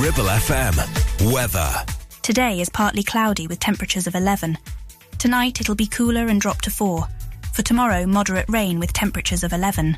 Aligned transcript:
Ribble 0.00 0.26
FM. 0.26 1.32
Weather. 1.32 1.84
Today 2.22 2.60
is 2.60 2.68
partly 2.68 3.02
cloudy 3.02 3.48
with 3.48 3.58
temperatures 3.58 4.06
of 4.06 4.14
11. 4.14 4.56
Tonight 5.18 5.60
it'll 5.60 5.74
be 5.74 5.88
cooler 5.88 6.28
and 6.28 6.40
drop 6.40 6.60
to 6.62 6.70
4. 6.70 7.04
For 7.52 7.62
tomorrow, 7.62 8.06
moderate 8.06 8.48
rain 8.48 8.78
with 8.78 8.92
temperatures 8.92 9.42
of 9.42 9.52
11. 9.52 9.96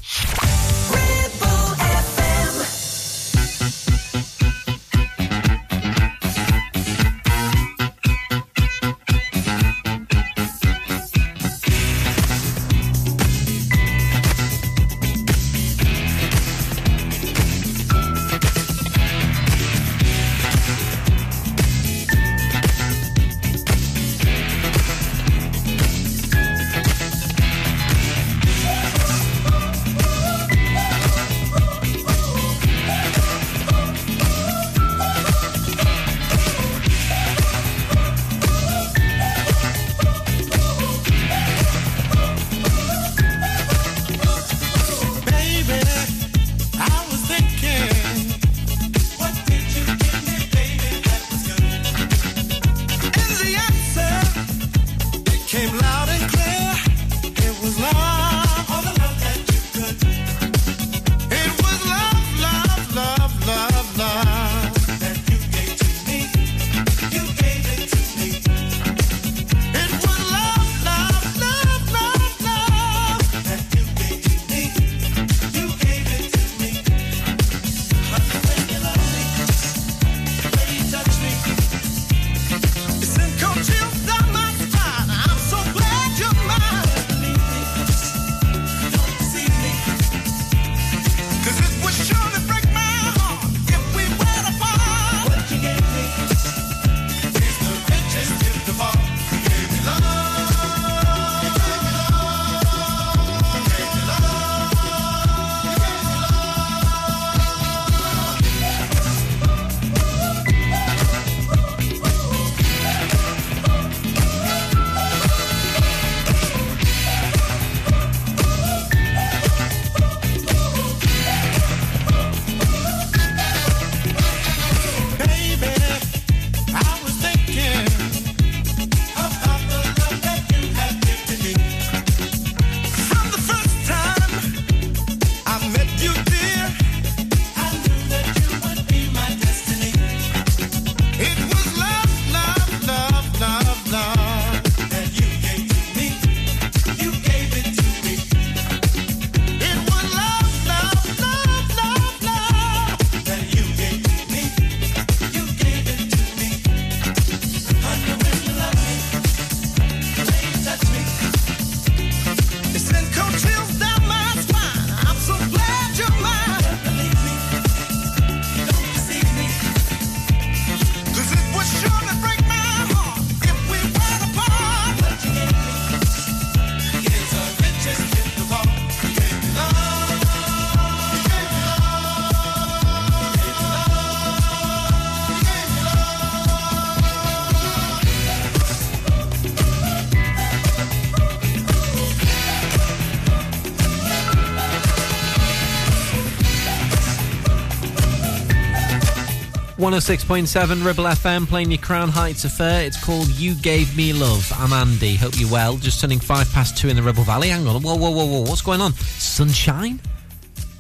One 199.90 199.94
hundred 199.94 200.04
oh 200.04 200.14
six 200.14 200.24
point 200.24 200.48
seven 200.48 200.84
Ribble 200.84 201.02
FM 201.02 201.48
playing 201.48 201.72
your 201.72 201.80
Crown 201.80 202.10
Heights 202.10 202.44
affair. 202.44 202.86
It's 202.86 203.02
called 203.02 203.26
You 203.30 203.56
Gave 203.56 203.96
Me 203.96 204.12
Love. 204.12 204.48
I'm 204.54 204.72
Andy. 204.72 205.16
Hope 205.16 205.32
you're 205.36 205.50
well. 205.50 205.78
Just 205.78 206.00
turning 206.00 206.20
five 206.20 206.48
past 206.52 206.78
two 206.78 206.88
in 206.88 206.94
the 206.94 207.02
Ribble 207.02 207.24
Valley. 207.24 207.48
Hang 207.48 207.66
on. 207.66 207.82
Whoa, 207.82 207.96
whoa, 207.96 208.10
whoa, 208.10 208.24
whoa. 208.24 208.42
What's 208.42 208.62
going 208.62 208.80
on? 208.80 208.92
Sunshine? 208.92 210.00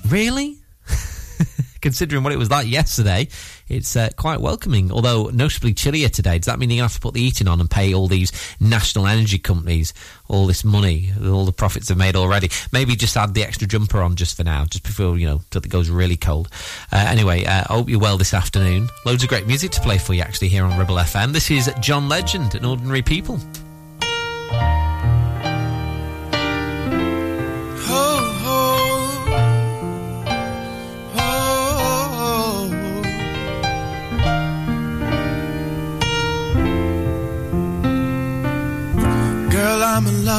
Really? 0.06 0.58
Considering 1.80 2.22
what 2.22 2.32
it 2.32 2.36
was 2.36 2.52
like 2.52 2.68
yesterday, 2.68 3.26
it's 3.70 3.96
uh, 3.96 4.10
quite 4.16 4.40
welcoming, 4.40 4.90
although 4.90 5.26
noticeably 5.26 5.72
chillier 5.72 6.08
today. 6.08 6.38
Does 6.38 6.46
that 6.46 6.58
mean 6.58 6.70
you're 6.70 6.80
going 6.80 6.88
to 6.88 6.92
have 6.92 7.00
to 7.00 7.00
put 7.00 7.14
the 7.14 7.20
heating 7.20 7.48
on 7.48 7.60
and 7.60 7.70
pay 7.70 7.94
all 7.94 8.08
these 8.08 8.32
national 8.60 9.06
energy 9.06 9.38
companies 9.38 9.94
all 10.28 10.46
this 10.46 10.64
money, 10.64 11.12
all 11.24 11.44
the 11.44 11.52
profits 11.52 11.88
they've 11.88 11.96
made 11.96 12.16
already? 12.16 12.50
Maybe 12.72 12.96
just 12.96 13.16
add 13.16 13.34
the 13.34 13.44
extra 13.44 13.66
jumper 13.66 14.02
on 14.02 14.16
just 14.16 14.36
for 14.36 14.44
now, 14.44 14.64
just 14.64 14.84
before, 14.84 15.16
you 15.16 15.26
know, 15.26 15.40
till 15.50 15.62
it 15.62 15.68
goes 15.68 15.88
really 15.88 16.16
cold. 16.16 16.48
Uh, 16.92 17.06
anyway, 17.08 17.44
uh, 17.44 17.64
I 17.68 17.74
hope 17.74 17.88
you're 17.88 18.00
well 18.00 18.18
this 18.18 18.34
afternoon. 18.34 18.88
Loads 19.06 19.22
of 19.22 19.28
great 19.28 19.46
music 19.46 19.70
to 19.72 19.80
play 19.80 19.98
for 19.98 20.14
you 20.14 20.22
actually 20.22 20.48
here 20.48 20.64
on 20.64 20.78
Ribble 20.78 20.96
FM. 20.96 21.32
This 21.32 21.50
is 21.50 21.72
John 21.80 22.08
Legend 22.08 22.54
and 22.54 22.66
Ordinary 22.66 23.02
People. 23.02 23.38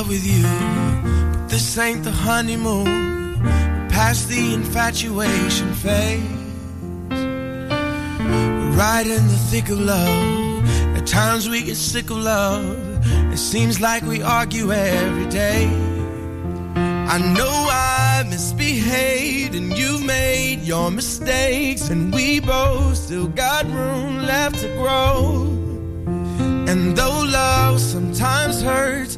Love 0.01 0.09
with 0.09 0.25
you. 0.25 0.44
But 1.31 1.50
this 1.50 1.77
ain't 1.77 2.03
the 2.03 2.12
honeymoon. 2.12 3.39
Past 3.89 4.30
the 4.30 4.53
infatuation 4.53 5.74
phase. 5.74 6.24
We're 8.59 8.71
right 8.86 9.06
in 9.06 9.27
the 9.27 9.39
thick 9.51 9.69
of 9.69 9.80
love. 9.80 10.98
At 10.98 11.06
times 11.06 11.48
we 11.50 11.62
get 11.63 11.75
sick 11.75 12.09
of 12.09 12.18
love. 12.18 12.77
It 13.31 13.38
seems 13.38 13.80
like 13.80 14.03
we 14.03 14.24
argue 14.24 14.71
every 14.71 15.27
day. 15.30 15.68
I 17.15 17.18
know 17.38 17.56
I 17.69 18.24
misbehaved 18.27 19.53
and 19.56 19.77
you've 19.77 20.03
made 20.03 20.62
your 20.62 20.89
mistakes, 20.89 21.89
and 21.89 22.13
we 22.13 22.39
both 22.39 22.95
still 22.95 23.27
got 23.27 23.65
room 23.65 24.24
left 24.24 24.62
to 24.62 24.68
grow. 24.81 25.62
And 26.69 26.95
though 26.95 27.24
love 27.24 27.81
sometimes 27.81 28.62
hurts, 28.62 29.18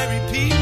ordinary 0.00 0.32
people. 0.32 0.59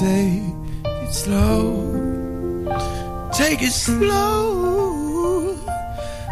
Take 0.00 0.42
it 0.84 1.12
slow. 1.12 1.60
Take 3.32 3.62
it 3.62 3.70
slow. 3.70 5.56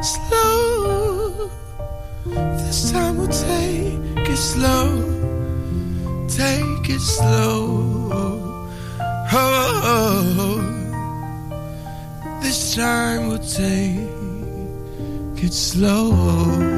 Slow. 0.03 1.51
This 2.25 2.91
time 2.91 3.19
we'll 3.19 3.29
take 3.29 4.29
it 4.29 4.37
slow. 4.37 4.87
Take 6.29 6.91
it 6.91 7.01
slow. 7.01 8.69
Oh, 9.35 10.61
this 12.43 12.75
time 12.75 13.29
we'll 13.29 13.39
take 13.39 14.01
it 15.45 15.53
slow. 15.53 16.72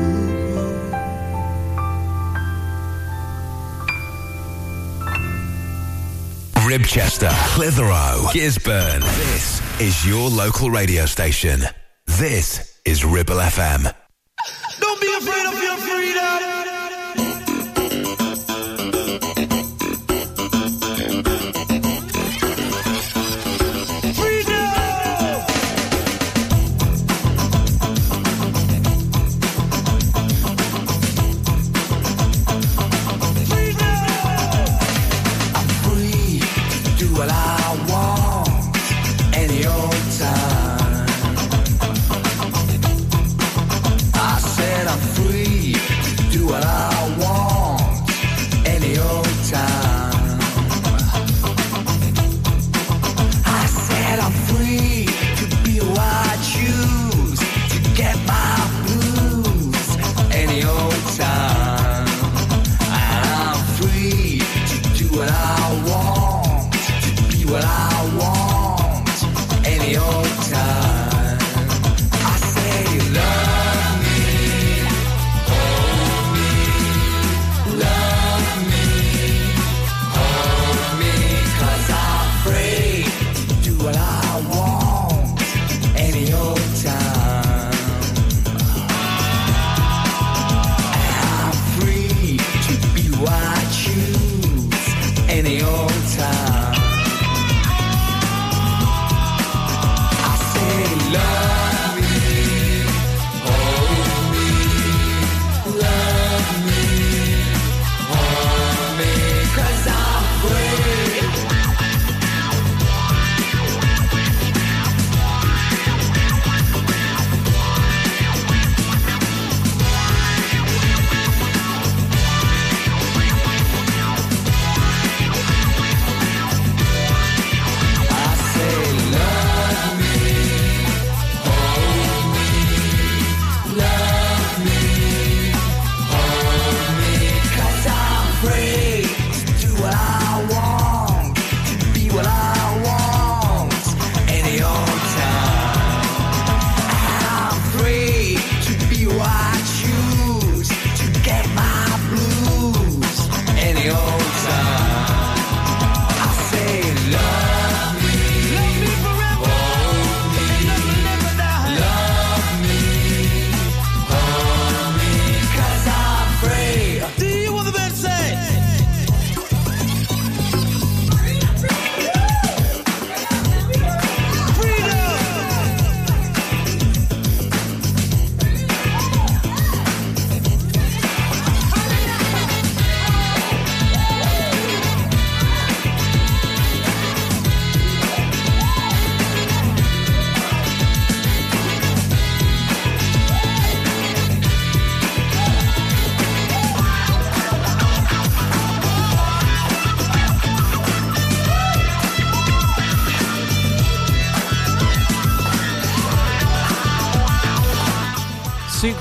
Ribchester, 6.75 7.31
Clitheroe, 7.55 8.27
Gisburn. 8.33 9.01
This 9.01 9.81
is 9.81 10.05
your 10.05 10.29
local 10.29 10.71
radio 10.71 11.07
station. 11.07 11.63
This 12.07 12.81
is 12.85 13.05
Ribble 13.05 13.37
FM. 13.37 13.95
Don't 14.81 15.01
be 15.01 15.07
afraid 15.17 15.47
of 15.55 15.63
your 15.63 15.77
freedom. 15.77 16.04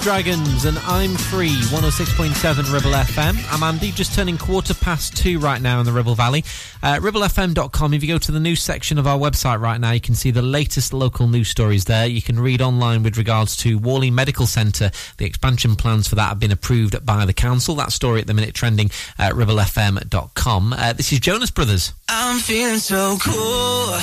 Dragons 0.04 0.66
and 0.66 0.78
I'm 0.80 1.16
Free, 1.16 1.56
106.7 1.72 2.74
Ribble 2.74 2.92
FM. 2.92 3.38
I'm 3.50 3.64
Andy, 3.64 3.90
just 3.90 4.14
turning 4.14 4.38
quarter 4.38 4.74
past 4.74 5.16
two 5.16 5.40
right 5.40 5.62
now 5.62 5.80
in 5.80 5.86
the 5.86 5.94
Ribble 5.94 6.16
Valley. 6.16 6.44
Uh, 6.84 6.96
ribblefm.com, 7.00 7.94
if 7.94 8.04
you 8.04 8.10
go 8.10 8.18
to 8.18 8.32
the 8.34 8.40
news 8.42 8.62
section 8.62 8.98
of 8.98 9.08
our 9.08 9.18
website 9.18 9.62
right 9.62 9.80
now, 9.80 9.92
you 9.92 10.02
can 10.02 10.14
see 10.14 10.30
the 10.30 10.42
latest 10.42 10.92
local 10.92 11.30
news 11.30 11.48
stories 11.48 11.86
there. 11.86 12.06
You 12.06 12.22
can 12.22 12.38
read 12.38 12.62
online 12.62 13.02
with 13.02 13.18
regards 13.18 13.56
to 13.58 13.80
Whalley 13.80 14.12
Medical 14.12 14.46
Centre. 14.46 14.92
The 15.20 15.26
expansion 15.26 15.78
plans 15.78 16.10
for 16.10 16.16
that 16.16 16.28
have 16.28 16.40
been 16.40 16.52
approved 16.52 17.06
by 17.06 17.26
the 17.26 17.34
council. 17.34 17.74
That 17.76 17.94
story 17.94 18.20
at 18.20 18.28
the 18.28 18.34
minute 18.34 18.54
trending 18.54 18.92
at 19.18 19.32
ribblefm.com. 19.36 20.74
Uh, 20.74 20.92
this 20.92 21.14
is 21.14 21.22
Jonas 21.22 21.50
Brothers. 21.50 21.94
I'm 22.16 22.38
feeling 22.38 22.78
so 22.78 23.18
cool. 23.20 23.98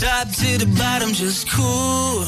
Top 0.00 0.28
to 0.40 0.56
the 0.56 0.72
bottom, 0.78 1.12
just 1.12 1.50
cool. 1.50 2.24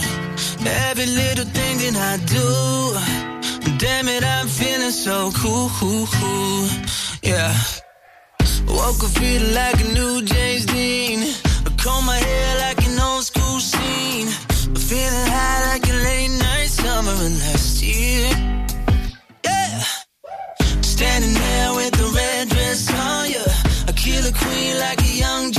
Every 0.91 1.07
little 1.07 1.47
thing 1.47 1.77
that 1.83 1.97
I 1.97 2.15
do. 2.37 3.79
Damn 3.79 4.09
it, 4.09 4.23
I'm 4.23 4.49
feeling 4.49 4.91
so 4.91 5.31
cool. 5.35 5.71
Yeah. 7.23 7.57
Woke 8.69 9.03
up 9.03 9.11
feeling 9.17 9.55
like 9.55 9.81
a 9.81 9.89
new 9.95 10.21
James 10.23 10.67
Dean. 10.67 11.21
I 11.65 11.71
comb 11.83 12.05
my 12.05 12.19
hair 12.19 12.59
like 12.67 12.87
an 12.87 13.01
old 13.01 13.25
school 13.25 13.61
scene. 13.61 14.29
I'm 14.69 14.75
Feeling 14.77 15.29
high 15.33 15.73
like 15.73 15.89
a 15.89 15.97
late 16.05 16.39
night 16.39 16.69
summer 16.69 17.13
of 17.13 17.33
last 17.45 17.83
year. 17.83 18.29
Yeah. 19.43 19.81
Standing 20.83 21.33
there 21.33 21.75
with 21.77 21.93
the 21.93 22.13
red 22.15 22.49
dress 22.51 22.93
on 22.93 23.19
ya. 24.23 24.29
A 24.29 24.33
queen 24.33 24.79
like 24.79 25.03
a 25.03 25.15
young 25.15 25.53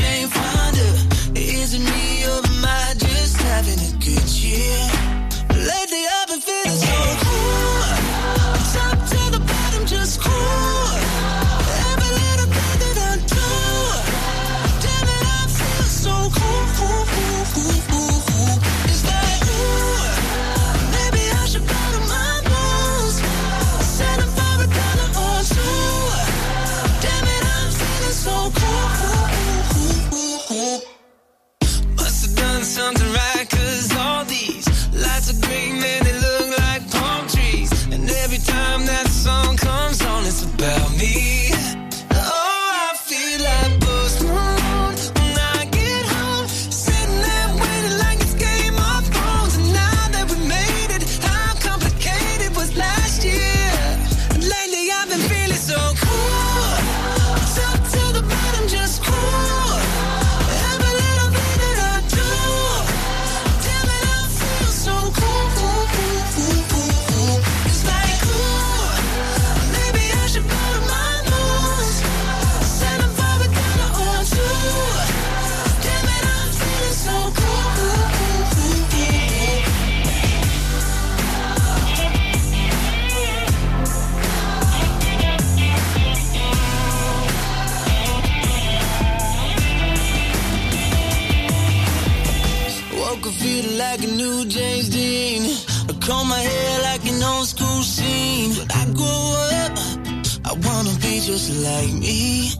just 101.40 101.64
like 101.64 101.94
me. 101.94 102.52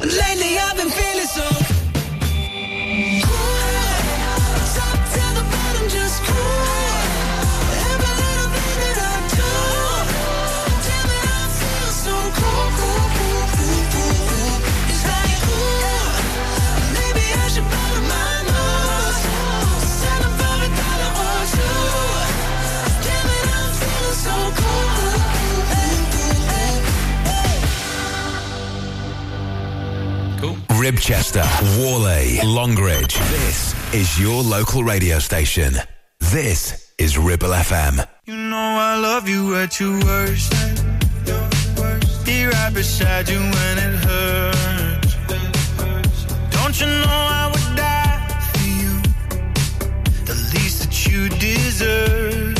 And 0.00 0.10
lately 0.10 0.58
I've 0.58 0.76
been 0.76 0.90
feeling 0.90 1.26
so 1.26 1.75
Ribchester, 30.86 31.42
Whalley, 31.80 32.38
Longridge. 32.44 33.18
This 33.18 33.74
is 33.92 34.20
your 34.20 34.40
local 34.40 34.84
radio 34.84 35.18
station. 35.18 35.74
This 36.20 36.92
is 36.96 37.18
Ribble 37.18 37.48
FM. 37.48 38.06
You 38.24 38.36
know 38.36 38.56
I 38.56 38.96
love 38.96 39.28
you 39.28 39.56
at 39.56 39.80
your 39.80 39.98
worst. 40.04 40.52
Be 42.24 42.46
right 42.46 42.72
beside 42.72 43.28
you 43.28 43.40
when 43.40 43.78
it 43.78 43.94
hurts. 44.06 45.14
Don't 46.56 46.80
you 46.80 46.86
know 46.86 47.18
I 47.40 47.50
would 47.52 47.76
die 47.76 48.28
for 48.52 48.68
you? 48.80 48.92
The 50.24 50.36
least 50.54 50.76
that 50.82 50.94
you 51.08 51.28
deserve. 51.30 52.56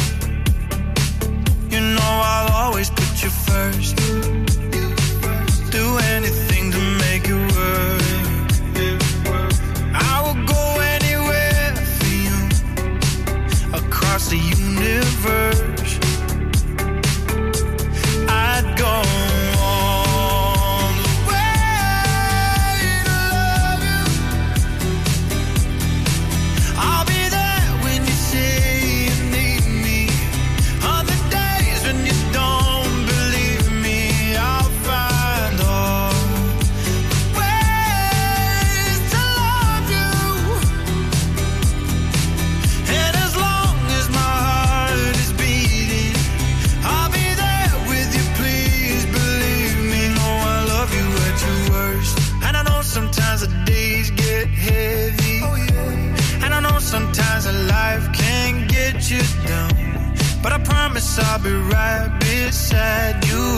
You 1.70 1.80
know 1.80 2.12
I'll 2.34 2.64
always 2.64 2.90
put 2.90 3.22
you 3.22 3.30
first. 3.30 3.94
Do 5.70 5.98
anything 6.16 6.72
to 6.72 6.80
make 6.98 7.28
it 7.28 7.54
work. 7.54 8.05
Universe. 15.26 15.75
But 60.46 60.52
I 60.52 60.58
promise 60.62 61.18
I'll 61.18 61.42
be 61.42 61.50
right 61.50 62.08
beside 62.20 63.16
you. 63.26 63.48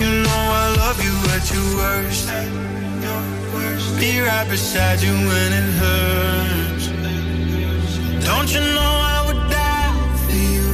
You 0.00 0.22
know 0.24 0.40
I 0.62 0.66
love 0.82 0.98
you 1.04 1.14
at 1.36 1.44
your 1.52 1.68
worst. 1.76 2.28
Be 4.00 4.20
right 4.20 4.48
beside 4.48 5.02
you 5.02 5.12
when 5.12 5.52
it 5.52 5.70
hurts. 5.82 6.86
Don't 8.24 8.50
you 8.54 8.60
know 8.60 8.92
I 9.16 9.18
would 9.26 9.50
die 9.50 9.92
for 10.24 10.38
you? 10.54 10.68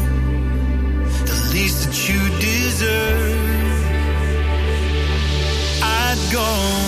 The 1.26 1.38
least 1.52 1.78
that 1.85 1.97
you 2.09 2.21
deserve. 2.38 3.35
I'd 5.83 6.21
go 6.31 6.83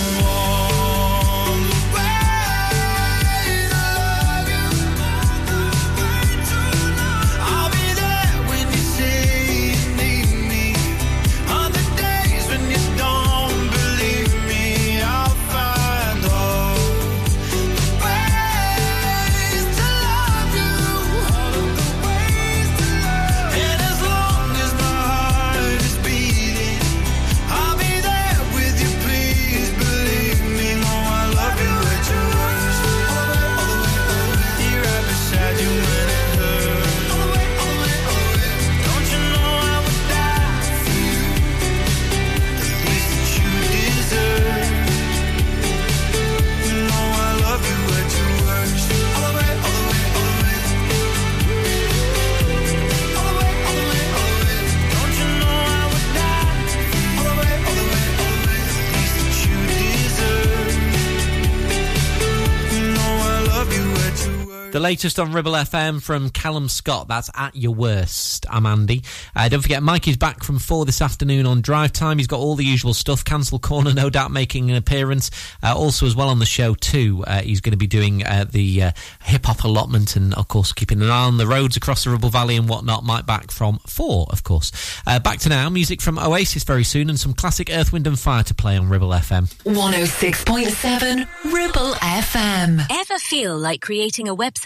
The 64.76 64.80
latest 64.80 65.18
on 65.18 65.32
Ribble 65.32 65.52
FM 65.52 66.02
from 66.02 66.28
Callum 66.28 66.68
Scott. 66.68 67.08
That's 67.08 67.30
at 67.34 67.56
your 67.56 67.72
worst. 67.72 68.44
I'm 68.50 68.66
Andy. 68.66 69.04
Uh, 69.34 69.48
don't 69.48 69.62
forget, 69.62 69.82
Mike 69.82 70.06
is 70.06 70.18
back 70.18 70.44
from 70.44 70.58
four 70.58 70.84
this 70.84 71.00
afternoon 71.00 71.46
on 71.46 71.62
drive 71.62 71.94
time. 71.94 72.18
He's 72.18 72.26
got 72.26 72.40
all 72.40 72.56
the 72.56 72.64
usual 72.66 72.92
stuff. 72.92 73.24
Cancel 73.24 73.58
Corner, 73.58 73.94
no 73.94 74.10
doubt, 74.10 74.32
making 74.32 74.70
an 74.70 74.76
appearance. 74.76 75.30
Uh, 75.62 75.74
also, 75.74 76.04
as 76.04 76.14
well 76.14 76.28
on 76.28 76.40
the 76.40 76.44
show, 76.44 76.74
too, 76.74 77.24
uh, 77.26 77.40
he's 77.40 77.62
going 77.62 77.70
to 77.70 77.78
be 77.78 77.86
doing 77.86 78.22
uh, 78.22 78.44
the 78.50 78.82
uh, 78.82 78.90
hip 79.22 79.46
hop 79.46 79.64
allotment 79.64 80.14
and, 80.14 80.34
of 80.34 80.46
course, 80.48 80.74
keeping 80.74 81.00
an 81.00 81.08
eye 81.08 81.24
on 81.24 81.38
the 81.38 81.46
roads 81.46 81.78
across 81.78 82.04
the 82.04 82.10
Ribble 82.10 82.28
Valley 82.28 82.56
and 82.56 82.68
whatnot. 82.68 83.02
Mike 83.02 83.24
back 83.24 83.50
from 83.50 83.78
four, 83.86 84.26
of 84.28 84.44
course. 84.44 84.72
Uh, 85.06 85.18
back 85.18 85.38
to 85.38 85.48
now, 85.48 85.70
music 85.70 86.02
from 86.02 86.18
Oasis 86.18 86.64
very 86.64 86.84
soon 86.84 87.08
and 87.08 87.18
some 87.18 87.32
classic 87.32 87.70
Earth, 87.72 87.94
Wind 87.94 88.06
and 88.06 88.18
Fire 88.18 88.42
to 88.42 88.52
play 88.52 88.76
on 88.76 88.90
Ribble 88.90 89.08
FM. 89.08 89.44
106.7 89.64 91.26
Ribble 91.50 91.92
FM. 91.94 92.86
Ever 92.90 93.18
feel 93.20 93.56
like 93.56 93.80
creating 93.80 94.28
a 94.28 94.36
website 94.36 94.65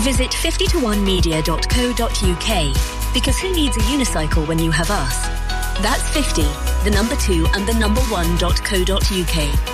Visit 0.00 0.30
50to1media.co.uk 0.30 3.14
because 3.14 3.38
who 3.38 3.54
needs 3.54 3.76
a 3.76 3.80
unicycle 3.80 4.46
when 4.46 4.58
you 4.58 4.70
have 4.72 4.90
us? 4.90 5.26
That's 5.82 6.08
50, 6.10 6.42
the 6.82 6.90
number 6.94 7.16
2 7.16 7.46
and 7.54 7.66
the 7.66 7.74
number 7.74 8.00
1.co.uk. 8.02 9.73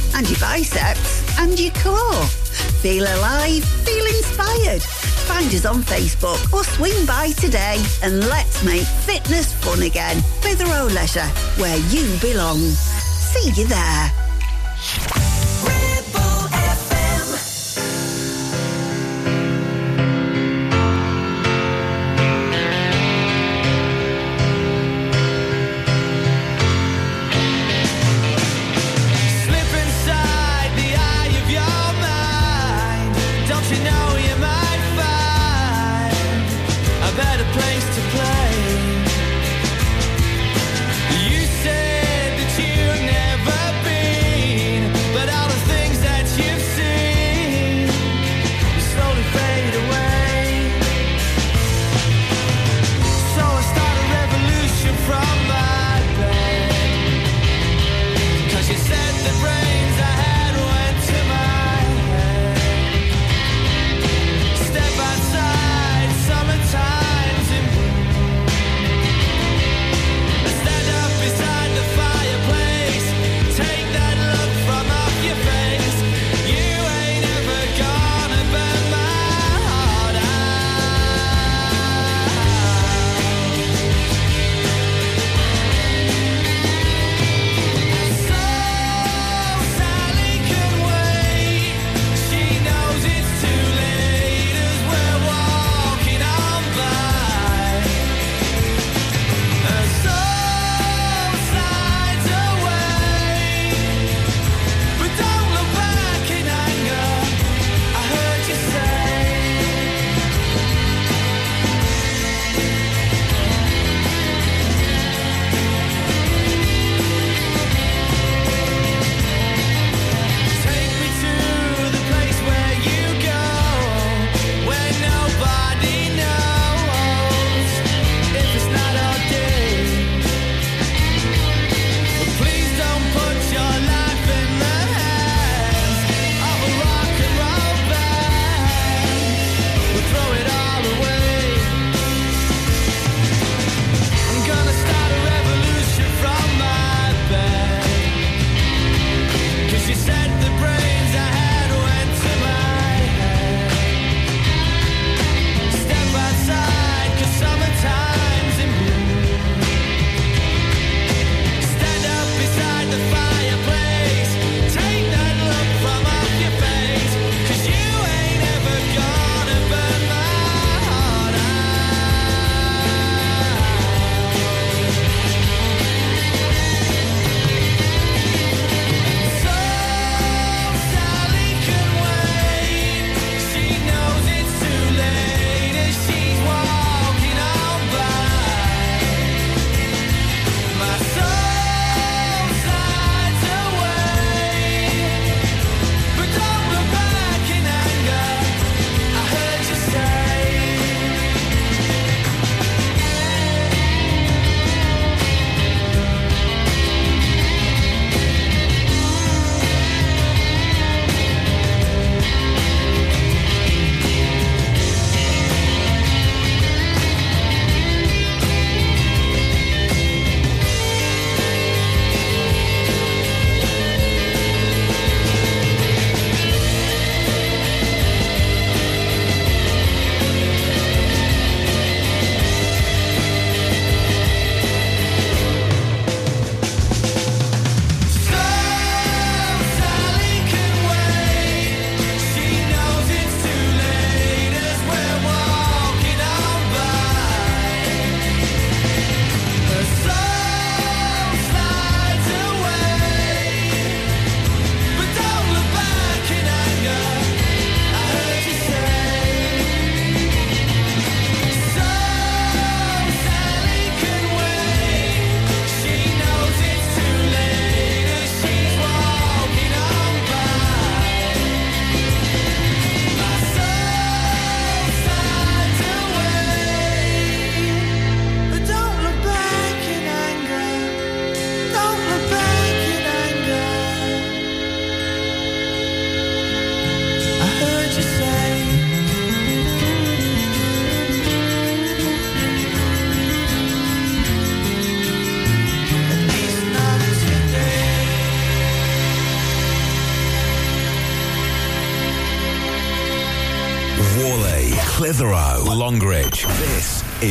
And 0.15 0.29
your 0.29 0.39
biceps 0.39 1.39
and 1.39 1.59
your 1.59 1.71
core. 1.73 2.25
Feel 2.81 3.03
alive, 3.03 3.63
feel 3.63 4.05
inspired. 4.05 4.81
Find 5.27 5.47
us 5.53 5.65
on 5.65 5.83
Facebook 5.83 6.51
or 6.53 6.63
swing 6.63 7.05
by 7.05 7.31
today 7.31 7.83
and 8.03 8.27
let's 8.27 8.63
make 8.63 8.85
fitness 9.05 9.53
fun 9.53 9.83
again. 9.83 10.21
Clitheroe 10.41 10.87
Leisure, 10.93 11.29
where 11.57 11.77
you 11.89 12.05
belong. 12.19 12.59
See 12.59 13.51
you 13.61 13.67
there. 13.67 14.11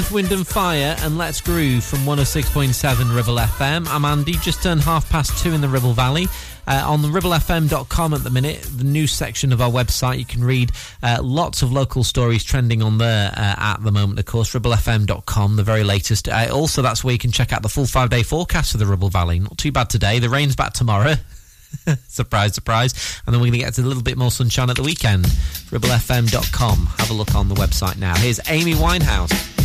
Earth, 0.00 0.12
Wind 0.12 0.32
and 0.32 0.46
Fire 0.46 0.96
and 1.00 1.18
Let's 1.18 1.42
Groove 1.42 1.84
from 1.84 2.00
106.7 2.00 3.14
Ribble 3.14 3.36
FM. 3.36 3.86
I'm 3.86 4.06
Andy, 4.06 4.32
just 4.32 4.62
turned 4.62 4.80
half 4.80 5.10
past 5.10 5.42
two 5.42 5.52
in 5.52 5.60
the 5.60 5.68
Ribble 5.68 5.92
Valley. 5.92 6.26
Uh, 6.66 6.82
on 6.86 7.02
the 7.02 7.08
ribblefm.com 7.08 8.14
at 8.14 8.24
the 8.24 8.30
minute, 8.30 8.62
the 8.62 8.84
news 8.84 9.12
section 9.12 9.52
of 9.52 9.60
our 9.60 9.70
website, 9.70 10.18
you 10.18 10.24
can 10.24 10.42
read 10.42 10.72
uh, 11.02 11.18
lots 11.22 11.60
of 11.60 11.70
local 11.70 12.02
stories 12.02 12.42
trending 12.42 12.82
on 12.82 12.96
there 12.96 13.30
uh, 13.36 13.54
at 13.58 13.82
the 13.82 13.92
moment, 13.92 14.18
of 14.18 14.24
course. 14.24 14.54
Ribblefm.com, 14.54 15.56
the 15.56 15.62
very 15.62 15.84
latest. 15.84 16.28
Uh, 16.28 16.48
also, 16.50 16.80
that's 16.80 17.04
where 17.04 17.12
you 17.12 17.18
can 17.18 17.30
check 17.30 17.52
out 17.52 17.60
the 17.60 17.68
full 17.68 17.86
five 17.86 18.08
day 18.08 18.22
forecast 18.22 18.72
for 18.72 18.78
the 18.78 18.86
Ribble 18.86 19.10
Valley. 19.10 19.38
Not 19.38 19.58
too 19.58 19.72
bad 19.72 19.90
today. 19.90 20.18
The 20.18 20.30
rain's 20.30 20.56
back 20.56 20.72
tomorrow. 20.72 21.14
surprise, 22.08 22.54
surprise. 22.54 23.20
And 23.26 23.34
then 23.34 23.40
we're 23.42 23.48
going 23.48 23.60
to 23.60 23.66
get 23.66 23.74
to 23.74 23.82
a 23.82 23.84
little 23.84 24.02
bit 24.02 24.16
more 24.16 24.30
sunshine 24.30 24.70
at 24.70 24.76
the 24.76 24.82
weekend. 24.82 25.26
Ribblefm.com. 25.26 26.86
Have 26.86 27.10
a 27.10 27.14
look 27.14 27.34
on 27.34 27.48
the 27.48 27.54
website 27.56 27.98
now. 27.98 28.16
Here's 28.16 28.40
Amy 28.48 28.72
Winehouse. 28.72 29.59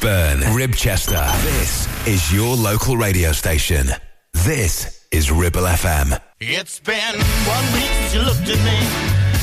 Ribchester. 0.00 1.26
This 1.42 1.88
is 2.06 2.32
your 2.32 2.54
local 2.54 2.96
radio 2.96 3.32
station. 3.32 3.88
This 4.44 5.04
is 5.10 5.30
Ribble 5.32 5.62
FM. 5.62 6.20
It's 6.40 6.78
been 6.78 7.18
one 7.46 7.66
week 7.74 7.90
since 7.98 8.14
you 8.14 8.22
looked 8.22 8.46
at 8.46 8.60
me. 8.62 8.78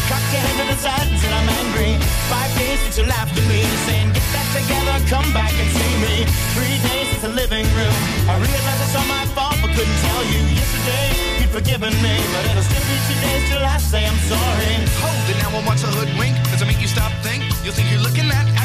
Cocked 0.07 0.31
your 0.31 0.41
head 0.41 0.55
to 0.63 0.65
the 0.71 0.77
side 0.79 1.07
and 1.11 1.19
said 1.19 1.33
I'm 1.33 1.49
angry. 1.49 1.99
Five 2.31 2.51
days 2.55 2.79
since 2.79 2.97
you 2.99 3.05
laughed 3.05 3.35
at 3.35 3.47
me, 3.51 3.63
saying 3.83 4.13
get 4.15 4.23
back 4.31 4.47
together, 4.55 4.95
come 5.11 5.27
back 5.33 5.51
and 5.51 5.69
see 5.75 5.93
me. 5.99 6.15
Three 6.55 6.77
days 6.87 7.07
since 7.11 7.23
the 7.27 7.33
living 7.35 7.67
room. 7.75 7.95
I 8.31 8.39
realized 8.39 8.81
it's 8.85 8.95
all 8.95 9.09
my 9.11 9.25
fault, 9.35 9.59
but 9.59 9.75
couldn't 9.75 9.99
tell 10.07 10.23
you. 10.23 10.39
Yesterday 10.55 11.07
you'd 11.43 11.51
forgiven 11.51 11.91
me, 11.99 12.15
but 12.31 12.43
it'll 12.47 12.63
still 12.63 12.85
be 12.87 12.97
two 13.11 13.19
days 13.19 13.43
till 13.51 13.59
I 13.59 13.75
say 13.77 14.07
I'm 14.07 14.19
sorry. 14.23 14.71
Hold 15.03 15.25
it 15.27 15.37
now, 15.43 15.51
I 15.51 15.61
want 15.67 15.83
a 15.83 15.89
hoodwink. 15.91 16.39
Does 16.47 16.61
it 16.63 16.67
make 16.69 16.79
you 16.79 16.87
stop 16.87 17.11
think? 17.27 17.43
You'll 17.65 17.75
think 17.75 17.91
you're 17.91 18.05
looking 18.05 18.31
at 18.31 18.47
Aquaman. 18.55 18.64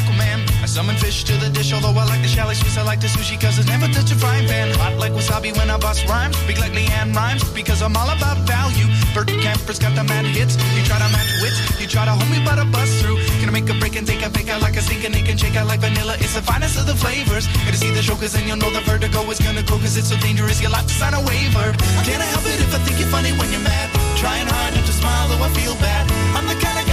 summon 0.71 0.95
fish 0.95 1.25
to 1.25 1.35
the 1.35 1.49
dish, 1.49 1.73
although 1.73 1.91
I 1.99 2.05
like 2.07 2.21
the 2.21 2.31
chalet 2.31 2.55
Swiss, 2.55 2.77
I 2.77 2.83
like 2.83 3.01
the 3.01 3.07
sushi, 3.07 3.35
cause 3.35 3.59
it's 3.59 3.67
never 3.67 3.91
touch 3.91 4.09
a 4.11 4.15
frying 4.15 4.47
pan. 4.47 4.71
Hot 4.79 4.95
like 4.95 5.11
wasabi 5.11 5.51
when 5.57 5.69
I 5.69 5.75
bust 5.75 6.07
rhymes, 6.07 6.39
big 6.47 6.59
like 6.59 6.71
Leanne 6.71 7.13
rhymes, 7.13 7.43
because 7.51 7.81
I'm 7.81 7.97
all 7.99 8.07
about 8.07 8.39
value. 8.47 8.87
Bert 9.13 9.27
Camper's 9.43 9.79
got 9.83 9.93
the 9.99 10.03
mad 10.07 10.23
hits, 10.23 10.55
you 10.71 10.81
try 10.87 10.95
to 10.95 11.09
match 11.11 11.31
wits, 11.43 11.59
you 11.75 11.87
try 11.91 12.05
to 12.07 12.15
hold 12.15 12.29
me, 12.31 12.39
but 12.47 12.55
I 12.55 12.63
bust 12.71 13.03
through. 13.03 13.19
Gonna 13.43 13.51
make 13.51 13.67
a 13.67 13.75
break 13.83 13.99
and 13.99 14.07
take 14.07 14.23
a 14.23 14.29
fake 14.31 14.47
out 14.47 14.61
like 14.61 14.77
a 14.77 14.81
sink 14.81 15.03
and 15.03 15.13
shake 15.39 15.57
out 15.59 15.67
like 15.67 15.81
vanilla. 15.81 16.15
It's 16.23 16.35
the 16.39 16.41
finest 16.41 16.79
of 16.79 16.87
the 16.87 16.95
flavors. 16.95 17.51
Gonna 17.67 17.75
see 17.75 17.91
the 17.91 18.01
show, 18.01 18.15
cause 18.15 18.31
then 18.31 18.47
you'll 18.47 18.61
know 18.63 18.71
the 18.71 18.85
vertigo 18.87 19.27
is 19.27 19.39
gonna 19.43 19.63
go, 19.67 19.75
cause 19.75 19.97
it's 19.99 20.07
so 20.07 20.15
dangerous, 20.23 20.61
you'll 20.61 20.77
have 20.79 20.87
to 20.87 20.95
sign 20.95 21.13
a 21.13 21.21
waiver. 21.27 21.75
Can't 22.07 22.23
I 22.23 22.27
help 22.31 22.47
it 22.47 22.63
if 22.63 22.71
I 22.71 22.79
think 22.87 22.95
you're 22.95 23.11
funny 23.11 23.35
when 23.35 23.51
you're 23.51 23.65
mad? 23.67 23.91
Trying 24.15 24.47
hard 24.47 24.71
not 24.75 24.85
to 24.87 24.93
smile, 24.93 25.27
though 25.27 25.43
I 25.43 25.49
feel 25.51 25.75
bad. 25.83 26.07
I'm 26.31 26.47
the 26.47 26.55
kind 26.63 26.79
of 26.79 26.90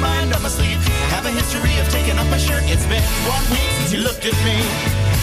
mind 0.00 0.34
on 0.34 0.42
my 0.42 0.48
sleeve. 0.48 0.78
Have 1.14 1.26
a 1.26 1.30
history 1.30 1.74
of 1.78 1.86
taking 1.90 2.18
off 2.18 2.28
my 2.30 2.38
shirt. 2.38 2.62
It's 2.66 2.86
been 2.86 3.02
one 3.26 3.44
week 3.50 3.68
since 3.78 3.92
you 3.92 4.00
looked 4.00 4.24
at 4.24 4.36
me. 4.46 4.56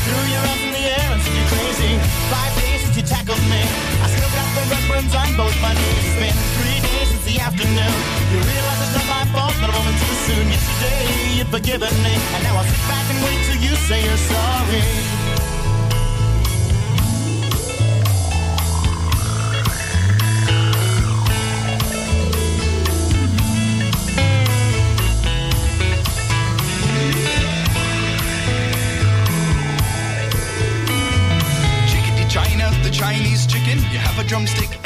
Threw 0.05 0.23
your 0.29 0.43
arms 0.43 0.63
in 0.67 0.71
the 0.75 0.85
air 0.85 1.07
and 1.11 1.19
said 1.23 1.35
you're 1.35 1.51
crazy. 1.51 1.91
Five 2.29 2.53
days 2.59 2.79
since 2.83 2.95
you 2.99 3.05
tackled 3.07 3.41
me. 3.49 3.61
I 4.03 4.07
still 4.11 4.31
got 4.35 4.47
the 4.55 4.63
red 4.69 4.83
burns 4.91 5.13
on 5.15 5.29
both 5.39 5.55
my 5.63 5.73
knees. 5.73 6.03
It's 6.05 6.19
been 6.19 6.37
three 6.59 6.79
days 6.83 7.07
since 7.09 7.25
the 7.25 7.37
afternoon. 7.39 7.95
You 8.31 8.39
realize 8.43 8.79
it's 8.83 8.95
not 8.99 9.07
my 9.07 9.23
fault, 9.33 9.55
but 9.59 9.71
a 9.71 9.73
moment 9.73 9.97
too 9.97 10.15
soon. 10.27 10.45
Yesterday 10.51 11.03
you'd 11.39 11.51
forgiven 11.51 11.93
me. 12.03 12.13
And 12.35 12.41
now 12.43 12.59
I'll 12.59 12.67
sit 12.67 12.83
back 12.91 13.05
and 13.09 13.19
wait 13.23 13.39
till 13.47 13.59
you 13.63 13.73
say 13.87 14.03
you're 14.03 14.23
sorry. 14.29 15.14
Drumstick 34.27 34.84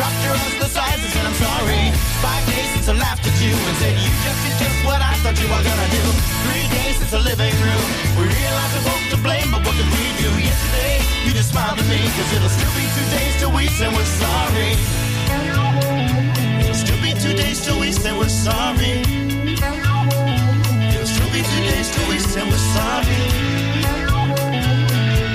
Dropped 0.00 0.24
your 0.24 0.32
the 0.56 0.64
sides 0.64 1.04
and 1.04 1.12
said 1.12 1.28
I'm 1.28 1.36
sorry. 1.36 1.92
Five 2.24 2.40
days 2.48 2.72
since 2.72 2.88
I 2.88 2.96
laughed 2.96 3.20
at 3.20 3.36
you 3.36 3.52
and 3.52 3.76
said 3.84 3.92
you 4.00 4.08
just 4.24 4.40
did 4.48 4.56
just 4.56 4.80
what 4.88 4.96
I 4.96 5.12
thought 5.20 5.36
you 5.36 5.44
were 5.44 5.60
gonna 5.60 5.88
do. 5.92 6.00
Three 6.48 6.64
days 6.72 6.96
since 6.96 7.12
the 7.12 7.20
living 7.20 7.52
room. 7.60 7.84
We 8.16 8.32
realized 8.32 8.80
we're 8.80 8.88
both 8.88 9.04
to 9.12 9.20
blame, 9.20 9.52
but 9.52 9.60
what 9.60 9.76
could 9.76 9.92
we 9.92 10.08
do? 10.16 10.32
Yesterday, 10.40 11.04
you 11.28 11.36
just 11.36 11.52
smiled 11.52 11.76
at 11.76 11.84
me, 11.84 12.00
cause 12.16 12.32
it'll 12.32 12.48
still 12.48 12.72
be 12.80 12.88
two 12.96 13.04
days 13.12 13.44
till 13.44 13.52
we 13.52 13.68
say 13.68 13.92
we're 13.92 14.12
sorry. 14.24 14.72
It'll 16.64 16.80
still 16.80 17.00
be 17.04 17.12
two 17.20 17.36
days 17.36 17.60
till 17.60 17.76
we 17.76 17.92
say 17.92 18.16
we're 18.16 18.32
sorry. 18.32 19.04
It'll 19.04 21.12
still 21.12 21.28
be 21.28 21.44
two 21.44 21.62
days 21.68 21.92
till 21.92 22.08
we 22.08 22.16
say 22.24 22.40
we're 22.48 22.66
sorry. 22.72 23.20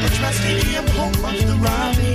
Urge 0.09 0.19
my 0.25 0.33
stadium 0.33 0.89
home 0.97 1.13
of 1.21 1.37
the 1.37 1.53
Robbie. 1.61 2.14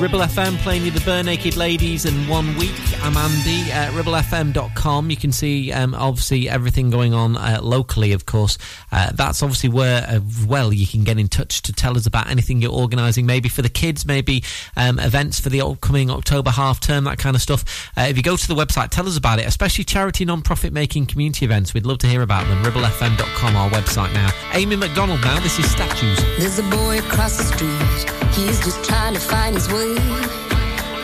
Ribble 0.00 0.20
FM 0.20 0.56
playing 0.60 0.86
you 0.86 0.90
the 0.90 1.00
Bare 1.02 1.22
Naked 1.22 1.58
Ladies 1.58 2.06
in 2.06 2.26
one 2.26 2.56
week. 2.56 2.72
I'm 3.02 3.14
Andy 3.18 3.70
at 3.70 3.92
ribblefm.com. 3.92 5.10
You 5.10 5.16
can 5.18 5.30
see 5.30 5.70
um, 5.72 5.94
obviously 5.94 6.48
everything 6.48 6.88
going 6.88 7.12
on 7.12 7.36
uh, 7.36 7.60
locally, 7.62 8.12
of 8.12 8.24
course. 8.24 8.56
Uh, 8.90 9.12
that's 9.12 9.42
obviously 9.42 9.68
where, 9.68 10.02
uh, 10.08 10.20
well, 10.46 10.72
you 10.72 10.86
can 10.86 11.04
get 11.04 11.18
in 11.18 11.28
touch 11.28 11.60
to 11.62 11.74
tell 11.74 11.98
us 11.98 12.06
about 12.06 12.30
anything 12.30 12.62
you're 12.62 12.72
organising, 12.72 13.26
maybe 13.26 13.50
for 13.50 13.60
the 13.60 13.68
kids, 13.68 14.06
maybe 14.06 14.42
um, 14.74 14.98
events 14.98 15.38
for 15.38 15.50
the 15.50 15.60
upcoming 15.60 16.08
October 16.08 16.48
half 16.48 16.80
term, 16.80 17.04
that 17.04 17.18
kind 17.18 17.36
of 17.36 17.42
stuff. 17.42 17.92
Uh, 17.94 18.06
if 18.08 18.16
you 18.16 18.22
go 18.22 18.38
to 18.38 18.48
the 18.48 18.54
website, 18.54 18.88
tell 18.88 19.06
us 19.06 19.18
about 19.18 19.38
it, 19.38 19.46
especially 19.46 19.84
charity, 19.84 20.24
non 20.24 20.40
profit 20.40 20.72
making 20.72 21.04
community 21.04 21.44
events. 21.44 21.74
We'd 21.74 21.84
love 21.84 21.98
to 21.98 22.06
hear 22.06 22.22
about 22.22 22.46
them. 22.46 22.64
ribblefm.com, 22.64 23.54
our 23.54 23.68
website 23.68 24.14
now. 24.14 24.30
Amy 24.54 24.76
McDonald 24.76 25.20
now. 25.20 25.38
This 25.40 25.58
is 25.58 25.70
Statues. 25.70 26.18
There's 26.38 26.58
a 26.58 26.62
boy 26.70 27.00
across 27.00 27.36
the 27.36 27.44
street. 27.44 28.30
He's 28.34 28.64
just 28.64 28.82
trying 28.84 29.12
to 29.12 29.20
find 29.20 29.54
his 29.54 29.68
way. 29.70 29.89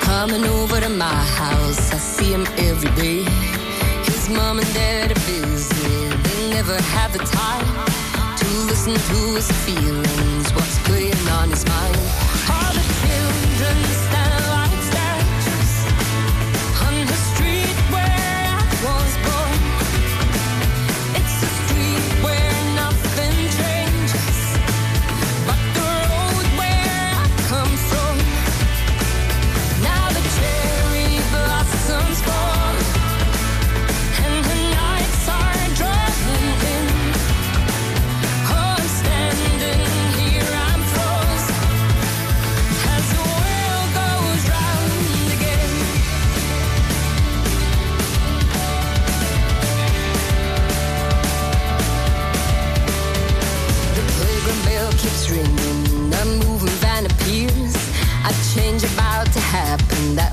Coming 0.01 0.45
over 0.45 0.80
to 0.80 0.89
my 0.89 1.20
house, 1.43 1.93
I 1.93 1.99
see 1.99 2.32
him 2.32 2.47
every 2.57 2.91
day. 2.95 3.24
His 4.05 4.28
mom 4.28 4.59
and 4.59 4.74
dad 4.74 5.12
are 5.12 5.22
busy. 5.26 6.09
They 6.09 6.51
never 6.51 6.80
have 6.80 7.12
the 7.12 7.18
time 7.18 7.66
to 8.37 8.47
listen 8.70 8.95
to 8.95 9.34
his 9.34 9.51
feelings. 9.64 10.53
What's 10.55 10.78
going 10.89 11.28
on 11.39 11.51
his 11.51 11.64
mind? 11.66 11.97
All 12.51 12.72
the 12.72 12.84
children 13.03 14.05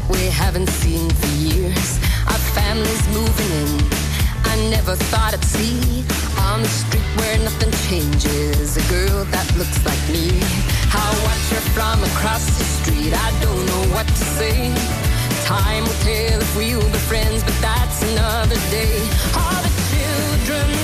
we 0.09 0.27
haven't 0.27 0.69
seen 0.69 1.09
for 1.09 1.27
years. 1.37 1.99
Our 2.27 2.41
family's 2.57 3.07
moving 3.09 3.51
in. 3.63 3.71
I 4.45 4.55
never 4.69 4.95
thought 5.11 5.33
I'd 5.33 5.43
see 5.43 6.03
on 6.37 6.61
the 6.61 6.67
street 6.69 7.09
where 7.17 7.37
nothing 7.39 7.71
changes. 7.89 8.77
A 8.77 8.83
girl 8.91 9.25
that 9.25 9.47
looks 9.57 9.79
like 9.85 10.03
me. 10.09 10.39
I 10.93 11.07
watch 11.25 11.45
her 11.55 11.63
from 11.75 12.03
across 12.03 12.45
the 12.57 12.67
street. 12.79 13.13
I 13.13 13.29
don't 13.41 13.65
know 13.65 13.83
what 13.95 14.07
to 14.07 14.25
say. 14.37 14.73
Time 15.45 15.83
will 15.83 15.99
tell 16.05 16.39
if 16.41 16.55
we'll 16.55 16.89
be 16.91 17.01
friends, 17.09 17.43
but 17.43 17.57
that's 17.61 18.01
another 18.11 18.59
day. 18.69 18.97
All 19.35 19.59
the 19.65 19.73
children 19.91 20.82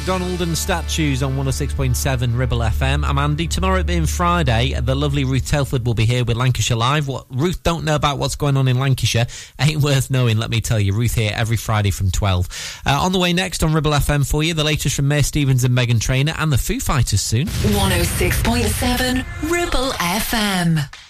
McDonald 0.00 0.40
and 0.40 0.56
statues 0.56 1.22
on 1.22 1.36
106.7 1.36 2.36
Ribble 2.36 2.60
FM. 2.60 3.04
I'm 3.04 3.18
Andy. 3.18 3.46
Tomorrow 3.46 3.82
being 3.82 4.06
Friday, 4.06 4.72
the 4.72 4.94
lovely 4.94 5.24
Ruth 5.24 5.46
Telford 5.46 5.84
will 5.84 5.92
be 5.92 6.06
here 6.06 6.24
with 6.24 6.38
Lancashire 6.38 6.78
Live. 6.78 7.06
What 7.06 7.26
Ruth 7.28 7.62
don't 7.62 7.84
know 7.84 7.96
about 7.96 8.16
what's 8.16 8.34
going 8.34 8.56
on 8.56 8.66
in 8.66 8.78
Lancashire 8.78 9.26
ain't 9.60 9.82
worth 9.82 10.10
knowing, 10.10 10.38
let 10.38 10.48
me 10.48 10.62
tell 10.62 10.80
you. 10.80 10.94
Ruth 10.94 11.16
here 11.16 11.32
every 11.34 11.58
Friday 11.58 11.90
from 11.90 12.10
12. 12.10 12.80
Uh, 12.86 12.98
on 12.98 13.12
the 13.12 13.18
way 13.18 13.34
next 13.34 13.62
on 13.62 13.74
Ribble 13.74 13.90
FM 13.90 14.28
for 14.28 14.42
you, 14.42 14.54
the 14.54 14.64
latest 14.64 14.96
from 14.96 15.06
Mayor 15.06 15.22
Stevens 15.22 15.64
and 15.64 15.74
Megan 15.74 15.98
Trainer 15.98 16.32
and 16.38 16.50
the 16.50 16.58
Foo 16.58 16.80
Fighters 16.80 17.20
soon. 17.20 17.48
106.7 17.48 19.50
Ribble 19.50 19.90
FM. 19.90 21.09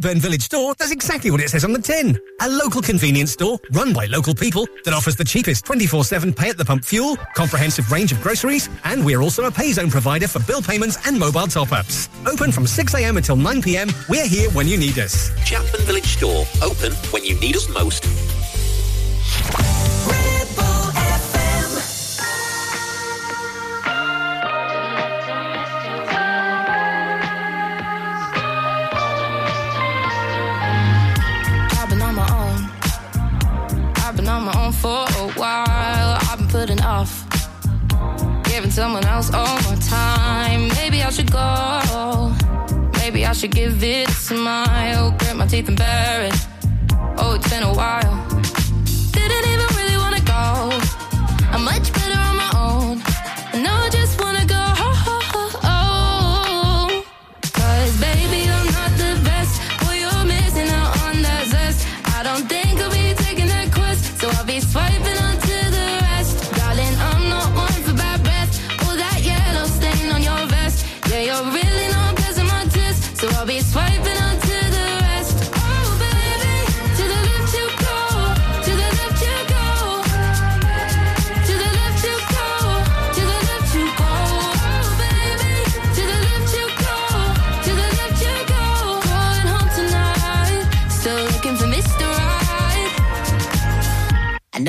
Chadburn 0.00 0.18
Village 0.18 0.42
Store 0.42 0.74
does 0.74 0.90
exactly 0.90 1.30
what 1.30 1.40
it 1.40 1.50
says 1.50 1.64
on 1.64 1.72
the 1.72 1.80
tin. 1.80 2.18
A 2.40 2.48
local 2.48 2.80
convenience 2.80 3.32
store 3.32 3.58
run 3.72 3.92
by 3.92 4.06
local 4.06 4.34
people 4.34 4.66
that 4.84 4.94
offers 4.94 5.14
the 5.14 5.24
cheapest 5.24 5.64
24-7 5.66 6.34
pay 6.34 6.48
at 6.48 6.56
the 6.56 6.64
pump 6.64 6.84
fuel, 6.84 7.16
comprehensive 7.34 7.90
range 7.92 8.10
of 8.10 8.20
groceries, 8.22 8.70
and 8.84 9.04
we're 9.04 9.20
also 9.20 9.44
a 9.44 9.50
pay 9.50 9.72
zone 9.72 9.90
provider 9.90 10.26
for 10.26 10.38
bill 10.40 10.62
payments 10.62 10.96
and 11.06 11.18
mobile 11.18 11.46
top-ups. 11.46 12.08
Open 12.26 12.50
from 12.50 12.64
6am 12.64 13.16
until 13.16 13.36
9pm, 13.36 14.08
we're 14.08 14.26
here 14.26 14.50
when 14.50 14.66
you 14.66 14.78
need 14.78 14.98
us. 14.98 15.30
Chapman 15.44 15.82
Village 15.82 16.16
Store, 16.16 16.46
open 16.62 16.92
when 17.12 17.24
you 17.24 17.38
need 17.38 17.56
us 17.56 17.68
most. 17.68 18.04
For 34.80 35.04
a 35.04 35.28
while. 35.36 36.18
I've 36.22 36.38
been 36.38 36.48
putting 36.48 36.80
off 36.80 37.12
giving 38.44 38.70
someone 38.70 39.04
else 39.04 39.30
all 39.32 39.56
my 39.68 39.76
time. 39.76 40.68
Maybe 40.68 41.02
I 41.02 41.10
should 41.10 41.30
go. 41.30 42.34
Maybe 42.98 43.26
I 43.26 43.32
should 43.32 43.50
give 43.50 43.84
it 43.84 44.08
a 44.08 44.12
smile. 44.12 45.14
Grit 45.18 45.36
my 45.36 45.46
teeth 45.46 45.68
and 45.68 45.76
bear 45.76 46.26
it. 46.28 46.34
Oh, 47.18 47.34
it's 47.34 47.48
been 47.50 47.62
a 47.62 47.74
while. 47.74 48.14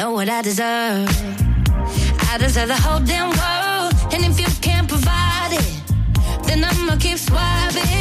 Know 0.01 0.13
what 0.13 0.29
I 0.29 0.41
deserve. 0.41 1.09
I 2.31 2.37
deserve 2.39 2.69
the 2.69 2.75
whole 2.75 2.99
damn 2.99 3.29
world. 3.29 4.13
And 4.13 4.25
if 4.25 4.39
you 4.39 4.47
can't 4.61 4.87
provide 4.87 5.51
it, 5.51 6.45
then 6.47 6.63
I'ma 6.63 6.95
keep 6.97 7.17
swiping. 7.17 8.00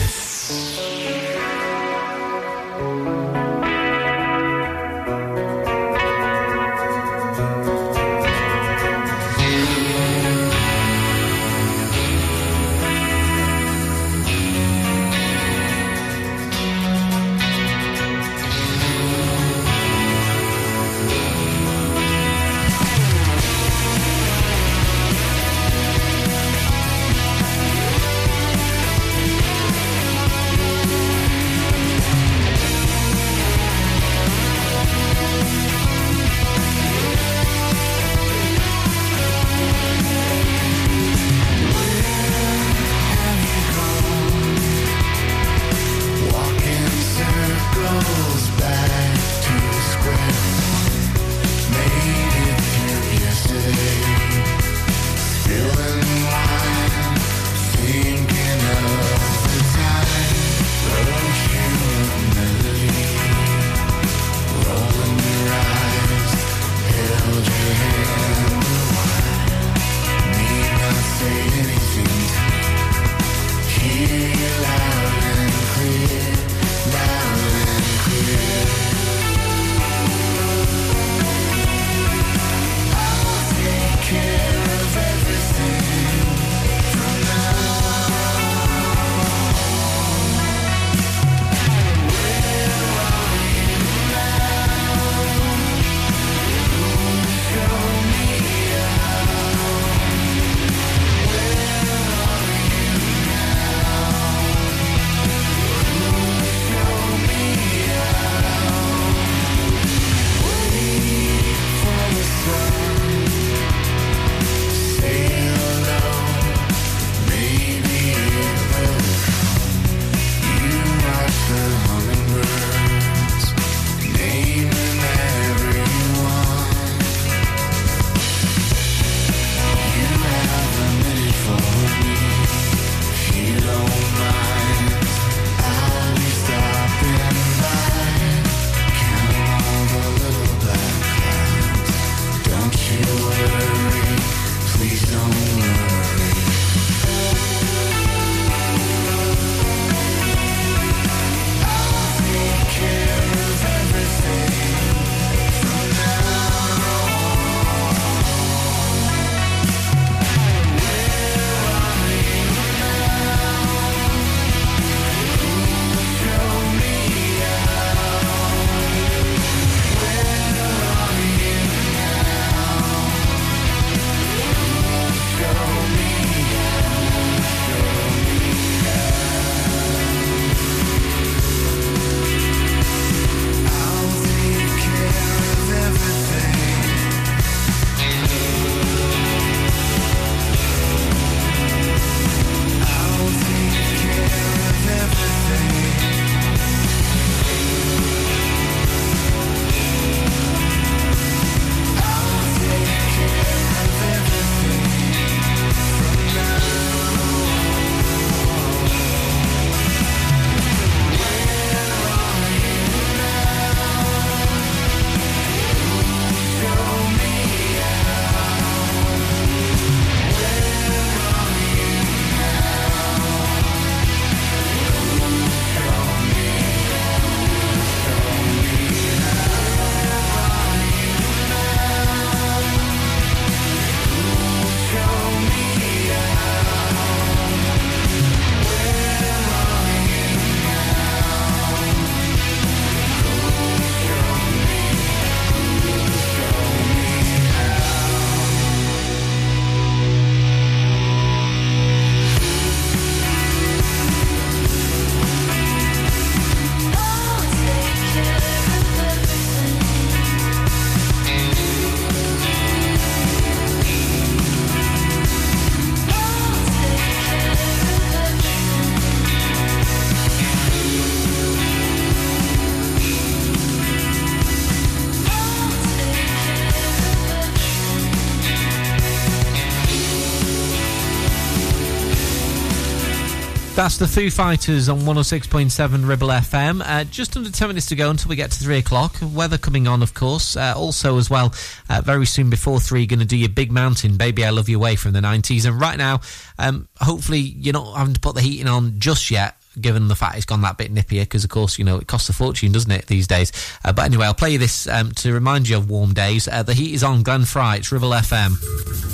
That's 283.81 283.97
the 283.97 284.07
Foo 284.07 284.29
Fighters 284.29 284.89
on 284.89 284.99
106.7 284.99 286.07
Ribble 286.07 286.27
FM. 286.27 286.83
Uh, 286.85 287.03
just 287.05 287.35
under 287.35 287.49
10 287.49 287.67
minutes 287.67 287.87
to 287.87 287.95
go 287.95 288.11
until 288.11 288.29
we 288.29 288.35
get 288.35 288.51
to 288.51 288.59
3 288.59 288.77
o'clock. 288.77 289.15
Weather 289.33 289.57
coming 289.57 289.87
on, 289.87 290.03
of 290.03 290.13
course. 290.13 290.55
Uh, 290.55 290.75
also, 290.77 291.17
as 291.17 291.31
well, 291.31 291.51
uh, 291.89 291.99
very 292.05 292.27
soon 292.27 292.51
before 292.51 292.79
3, 292.79 293.07
going 293.07 293.21
to 293.21 293.25
do 293.25 293.35
your 293.35 293.49
Big 293.49 293.71
Mountain, 293.71 294.17
Baby 294.17 294.45
I 294.45 294.51
Love 294.51 294.69
You 294.69 294.77
Way 294.77 294.95
from 294.95 295.13
the 295.13 295.19
90s. 295.19 295.65
And 295.65 295.81
right 295.81 295.97
now, 295.97 296.21
um, 296.59 296.89
hopefully, 296.99 297.39
you're 297.39 297.73
not 297.73 297.97
having 297.97 298.13
to 298.13 298.19
put 298.19 298.35
the 298.35 298.41
heating 298.41 298.67
on 298.67 298.99
just 298.99 299.31
yet. 299.31 299.55
Given 299.79 300.09
the 300.09 300.15
fact 300.15 300.35
it's 300.35 300.45
gone 300.45 300.61
that 300.61 300.77
bit 300.77 300.93
nippier, 300.93 301.21
because 301.21 301.43
of 301.43 301.49
course 301.49 301.79
you 301.79 301.85
know 301.85 301.97
it 301.97 302.05
costs 302.05 302.29
a 302.29 302.33
fortune, 302.33 302.73
doesn't 302.73 302.91
it, 302.91 303.07
these 303.07 303.25
days? 303.25 303.51
Uh, 303.83 303.91
but 303.93 304.05
anyway, 304.05 304.27
I'll 304.27 304.35
play 304.35 304.51
you 304.51 304.59
this 304.59 304.85
um, 304.87 305.11
to 305.13 305.33
remind 305.33 305.67
you 305.67 305.77
of 305.77 305.89
warm 305.89 306.13
days. 306.13 306.47
Uh, 306.47 306.61
the 306.61 306.75
heat 306.75 306.93
is 306.93 307.03
on 307.03 307.23
Glen 307.23 307.45
Fry, 307.45 307.77
it's 307.77 307.91
Ribble 307.91 308.11
FM. 308.11 309.10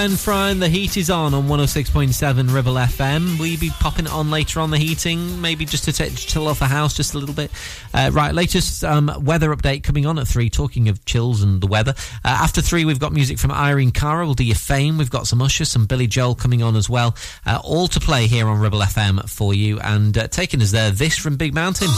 Glenn 0.00 0.16
Fry 0.16 0.48
and 0.48 0.62
the 0.62 0.68
heat 0.70 0.96
is 0.96 1.10
on 1.10 1.34
on 1.34 1.46
106.7 1.46 2.54
Ribble 2.54 2.72
FM. 2.72 3.38
Will 3.38 3.58
be 3.58 3.68
popping 3.68 4.06
it 4.06 4.10
on 4.10 4.30
later 4.30 4.58
on 4.60 4.70
the 4.70 4.78
heating? 4.78 5.42
Maybe 5.42 5.66
just 5.66 5.84
to 5.84 5.92
chill 5.92 6.48
off 6.48 6.60
the 6.60 6.64
house 6.64 6.96
just 6.96 7.12
a 7.12 7.18
little 7.18 7.34
bit. 7.34 7.50
Uh, 7.92 8.08
right, 8.10 8.34
latest 8.34 8.82
um, 8.82 9.12
weather 9.20 9.54
update 9.54 9.82
coming 9.82 10.06
on 10.06 10.18
at 10.18 10.26
three. 10.26 10.48
Talking 10.48 10.88
of 10.88 11.04
chills 11.04 11.42
and 11.42 11.60
the 11.60 11.66
weather. 11.66 11.92
Uh, 12.24 12.28
after 12.28 12.62
three, 12.62 12.86
we've 12.86 12.98
got 12.98 13.12
music 13.12 13.38
from 13.38 13.50
Irene 13.50 13.90
Cara. 13.90 14.24
We'll 14.24 14.32
do 14.32 14.42
your 14.42 14.56
fame. 14.56 14.96
We've 14.96 15.10
got 15.10 15.26
some 15.26 15.42
Usher, 15.42 15.66
some 15.66 15.84
Billy 15.84 16.06
Joel 16.06 16.34
coming 16.34 16.62
on 16.62 16.76
as 16.76 16.88
well. 16.88 17.14
Uh, 17.44 17.60
all 17.62 17.86
to 17.88 18.00
play 18.00 18.26
here 18.26 18.48
on 18.48 18.58
Ribble 18.58 18.80
FM 18.80 19.28
for 19.28 19.52
you. 19.52 19.80
And 19.80 20.16
uh, 20.16 20.28
taking 20.28 20.62
us 20.62 20.70
there, 20.70 20.90
this 20.92 21.18
from 21.18 21.36
Big 21.36 21.52
Mountain. 21.52 21.88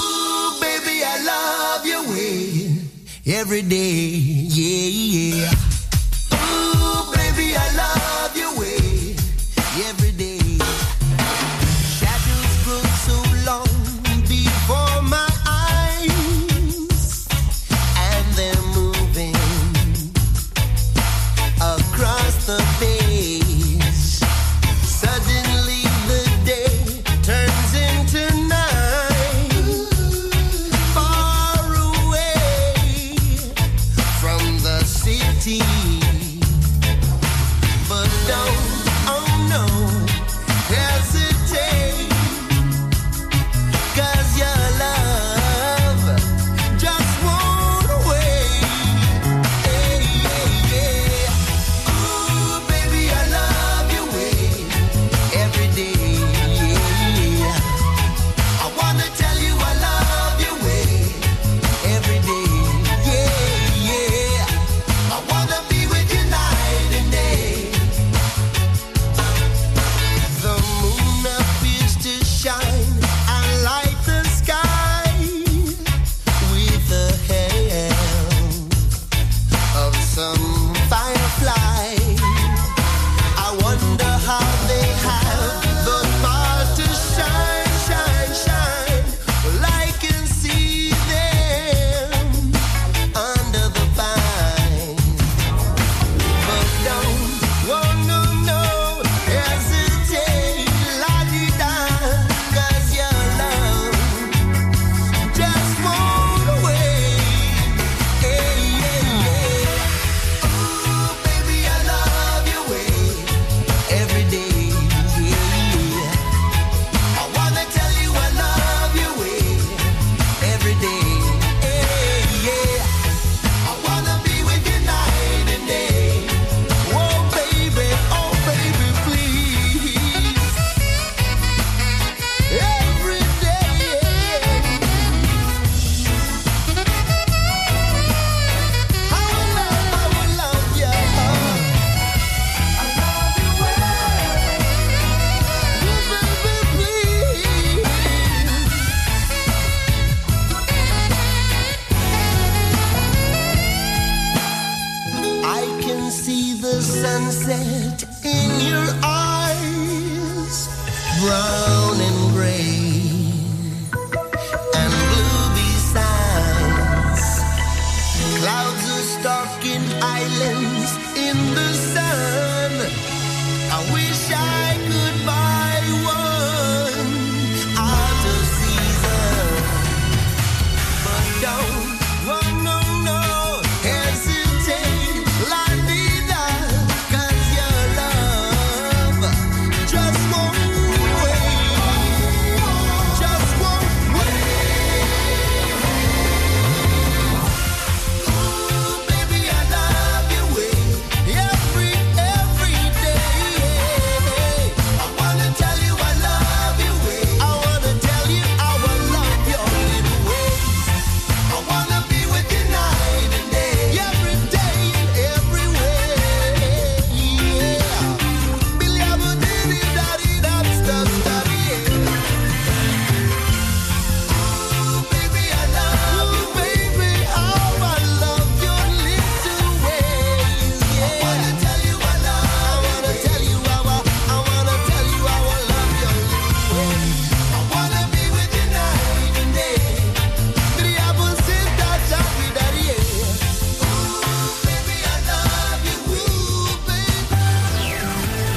Baby, 0.60 1.04
I 1.04 1.22
love 1.24 1.86
your 1.86 2.02
way 2.08 2.78
every 3.26 3.62
day. 3.62 3.78
Yeah, 3.78 5.46
yeah. 5.46 5.71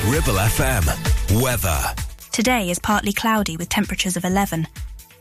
Ribble 0.07 0.35
FM. 0.35 1.41
Weather. 1.41 1.79
Today 2.31 2.69
is 2.69 2.77
partly 2.77 3.11
cloudy 3.11 3.57
with 3.57 3.69
temperatures 3.69 4.15
of 4.15 4.23
11. 4.23 4.67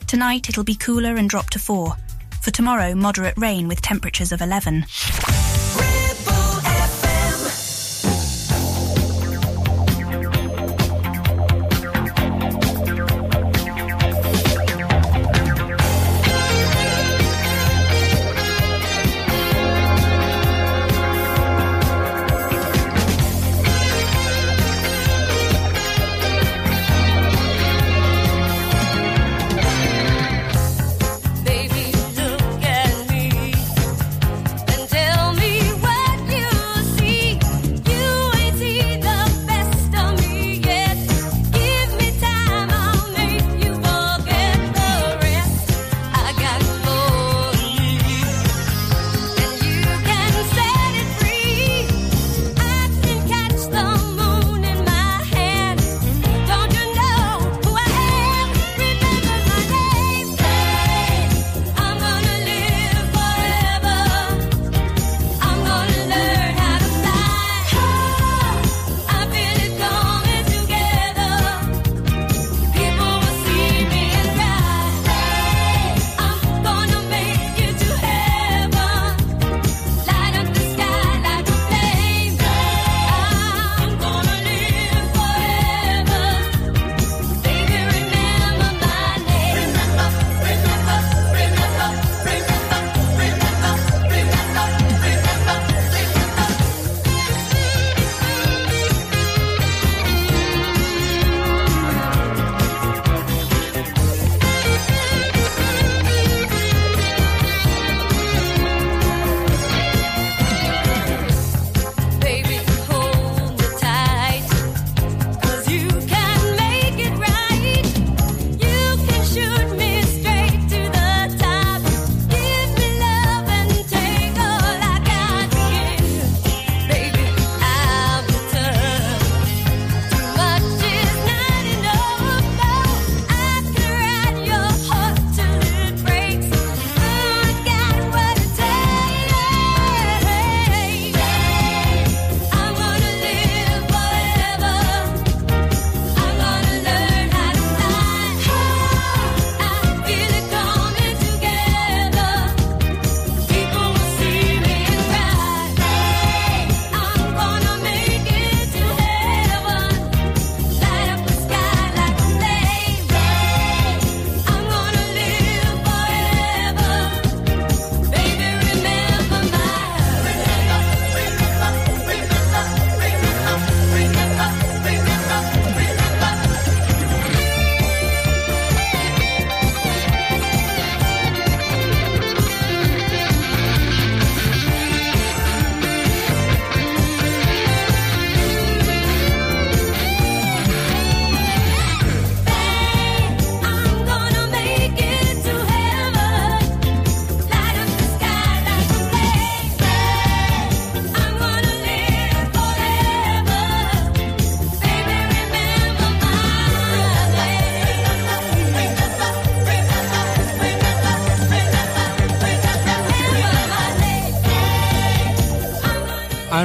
Tonight 0.07 0.51
it'll 0.51 0.62
be 0.62 0.74
cooler 0.74 1.16
and 1.16 1.30
drop 1.30 1.49
to 1.51 1.59
4. 1.59 1.97
For 2.43 2.51
tomorrow, 2.51 2.95
moderate 2.95 3.39
rain 3.39 3.66
with 3.66 3.80
temperatures 3.80 4.30
of 4.30 4.43
11. 4.43 4.85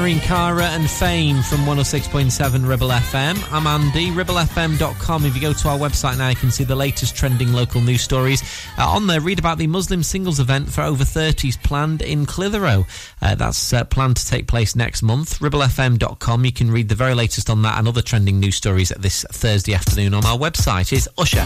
featuring 0.10 0.28
Cara 0.28 0.64
and 0.64 0.90
Fame 0.90 1.44
from 1.44 1.60
106.7 1.60 2.68
Ribble 2.68 2.88
FM. 2.88 3.38
I'm 3.52 3.68
Andy, 3.68 4.10
ribblefm.com. 4.10 5.26
If 5.26 5.36
you 5.36 5.42
go 5.42 5.54
to 5.54 5.70
our 5.70 5.78
website 5.78 6.18
now, 6.18 6.30
you 6.30 6.36
can 6.36 6.50
see 6.50 6.64
the 6.64 6.76
latest 6.76 7.16
trending 7.16 7.54
local 7.54 7.80
news 7.80 8.02
stories. 8.02 8.42
Uh, 8.78 8.90
on 8.90 9.06
there, 9.06 9.22
read 9.22 9.38
about 9.38 9.60
the 9.60 9.68
Muslim 9.68 10.02
Singles 10.02 10.40
event 10.40 10.68
for 10.68 10.82
over 10.82 11.04
30s 11.04 11.62
planned 11.62 12.02
in 12.02 12.26
Clitheroe. 12.26 12.88
Uh, 13.22 13.36
that's 13.36 13.72
uh, 13.72 13.84
planned 13.84 14.18
to 14.18 14.26
take 14.26 14.48
place 14.48 14.76
next 14.76 15.04
month. 15.04 15.38
Ribblefm.com. 15.40 16.44
You 16.44 16.54
can 16.54 16.72
read 16.72 16.90
the 16.90 16.96
very 16.96 17.14
latest 17.14 17.48
on 17.48 17.62
that 17.62 17.78
and 17.78 17.88
other 17.88 18.02
trending 18.02 18.40
news 18.40 18.56
stories 18.56 18.92
at 18.92 19.04
this 19.04 19.24
Thursday 19.32 19.76
afternoon 19.76 20.16
on 20.16 20.26
our 20.26 20.38
website. 20.38 20.92
Is 20.92 21.08
Usher. 21.20 21.46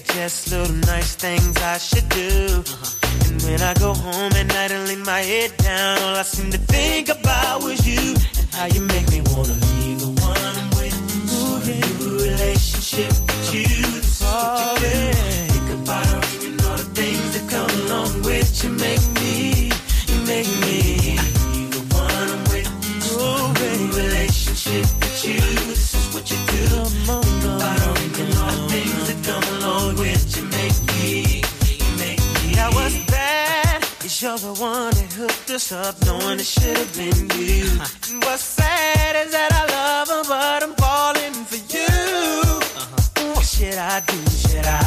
suggest 0.00 0.50
little 0.50 0.74
nice 0.90 1.14
things 1.14 1.56
I 1.58 1.78
should 1.78 2.08
do. 2.08 2.28
Uh-huh. 2.50 3.28
And 3.28 3.40
when 3.42 3.60
I 3.60 3.74
go 3.74 3.94
home 3.94 4.32
at 4.32 4.46
night 4.48 4.72
and 4.72 4.88
lay 4.88 4.96
my 4.96 5.20
head 5.20 5.56
down, 5.58 5.98
all 6.02 6.16
I 6.16 6.22
seem 6.22 6.50
to 6.50 6.58
think 6.58 7.10
about 7.10 7.62
was 7.62 7.86
you 7.86 8.14
and 8.38 8.46
how 8.56 8.66
you 8.66 8.80
make 8.80 9.08
me 9.12 9.20
wanna 9.30 9.54
be 9.54 9.94
the 9.94 10.10
one 10.30 10.52
I'm 10.60 10.70
with. 10.78 10.96
Ooh, 11.34 11.62
yeah. 11.62 11.78
new 12.00 12.16
relationship 12.26 13.12
with 13.22 13.54
you. 13.54 13.73
the 34.54 34.62
one 34.62 34.90
that 34.94 35.12
hooked 35.12 35.50
us 35.50 35.72
up, 35.72 35.94
knowing 36.06 36.38
it 36.38 36.46
should 36.46 36.76
have 36.76 36.92
been 36.96 37.30
you. 37.38 37.64
And 38.10 38.22
what's 38.24 38.42
sad 38.42 39.16
is 39.26 39.32
that 39.32 39.50
I 39.52 39.64
love 39.78 40.08
her, 40.08 40.24
but 40.28 40.62
I'm 40.62 40.74
falling 40.74 41.34
for 41.50 41.60
you. 41.74 41.86
Uh-huh. 41.86 43.34
What 43.34 43.44
should 43.44 43.78
I 43.78 44.00
do? 44.00 44.18
Should 44.44 44.66
I 44.66 44.82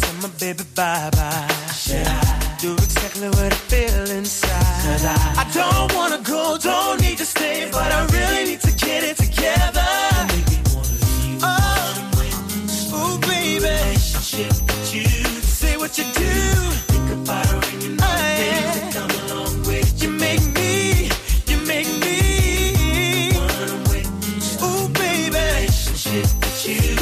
tell 0.00 0.14
my 0.22 0.28
baby 0.38 0.64
bye 0.74 1.10
bye? 1.12 1.48
Should 1.74 2.06
I 2.06 2.56
do 2.60 2.74
exactly 2.74 3.28
what 3.28 3.52
I 3.52 3.60
feel 3.72 4.10
inside? 4.10 5.02
I? 5.14 5.42
I 5.42 5.46
don't 5.52 5.94
wanna 5.94 6.20
go, 6.22 6.58
don't 6.58 7.00
need 7.00 7.18
to 7.18 7.26
stay, 7.26 7.68
but 7.72 7.90
I 7.90 8.00
really 8.16 8.44
need 8.50 8.60
to 8.60 8.72
get 8.72 9.04
it 9.04 9.16
together. 9.16 9.92
Oh, 12.94 13.18
baby. 13.22 13.96
Say 13.96 15.76
what 15.76 15.98
you 15.98 16.04
do 16.14 16.91
you. 26.68 27.01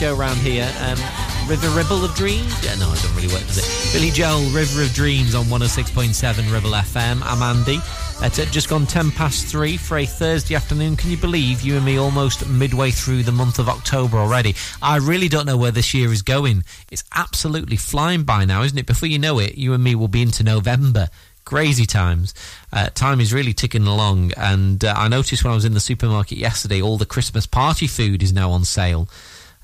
Show 0.00 0.16
around 0.16 0.38
here, 0.38 0.66
um, 0.80 0.98
River 1.46 1.68
Ribble 1.76 2.02
of 2.02 2.14
Dreams? 2.14 2.64
Yeah, 2.64 2.74
no, 2.76 2.90
it 2.90 2.94
doesn't 3.02 3.14
really 3.14 3.28
work, 3.28 3.46
does 3.48 3.58
it? 3.58 3.92
Billy 3.92 4.10
Joel, 4.10 4.48
River 4.48 4.80
of 4.80 4.94
Dreams 4.94 5.34
on 5.34 5.44
106.7 5.44 6.50
Ribble 6.50 6.70
FM. 6.70 7.20
I'm 7.22 7.42
Andy. 7.42 7.80
It's 8.22 8.50
just 8.50 8.70
gone 8.70 8.86
10 8.86 9.10
past 9.10 9.44
3 9.48 9.76
for 9.76 9.98
a 9.98 10.06
Thursday 10.06 10.54
afternoon. 10.54 10.96
Can 10.96 11.10
you 11.10 11.18
believe 11.18 11.60
you 11.60 11.76
and 11.76 11.84
me 11.84 11.98
almost 11.98 12.48
midway 12.48 12.90
through 12.90 13.24
the 13.24 13.32
month 13.32 13.58
of 13.58 13.68
October 13.68 14.16
already? 14.16 14.54
I 14.80 14.96
really 14.96 15.28
don't 15.28 15.44
know 15.44 15.58
where 15.58 15.70
this 15.70 15.92
year 15.92 16.10
is 16.10 16.22
going. 16.22 16.64
It's 16.90 17.04
absolutely 17.14 17.76
flying 17.76 18.22
by 18.22 18.46
now, 18.46 18.62
isn't 18.62 18.78
it? 18.78 18.86
Before 18.86 19.06
you 19.06 19.18
know 19.18 19.38
it, 19.38 19.58
you 19.58 19.74
and 19.74 19.84
me 19.84 19.94
will 19.94 20.08
be 20.08 20.22
into 20.22 20.42
November. 20.42 21.10
Crazy 21.44 21.84
times. 21.84 22.32
Uh, 22.72 22.88
time 22.88 23.20
is 23.20 23.34
really 23.34 23.52
ticking 23.52 23.86
along, 23.86 24.32
and 24.38 24.82
uh, 24.82 24.94
I 24.96 25.08
noticed 25.08 25.44
when 25.44 25.52
I 25.52 25.56
was 25.56 25.66
in 25.66 25.74
the 25.74 25.80
supermarket 25.80 26.38
yesterday, 26.38 26.80
all 26.80 26.96
the 26.96 27.04
Christmas 27.04 27.44
party 27.46 27.86
food 27.86 28.22
is 28.22 28.32
now 28.32 28.50
on 28.50 28.64
sale. 28.64 29.06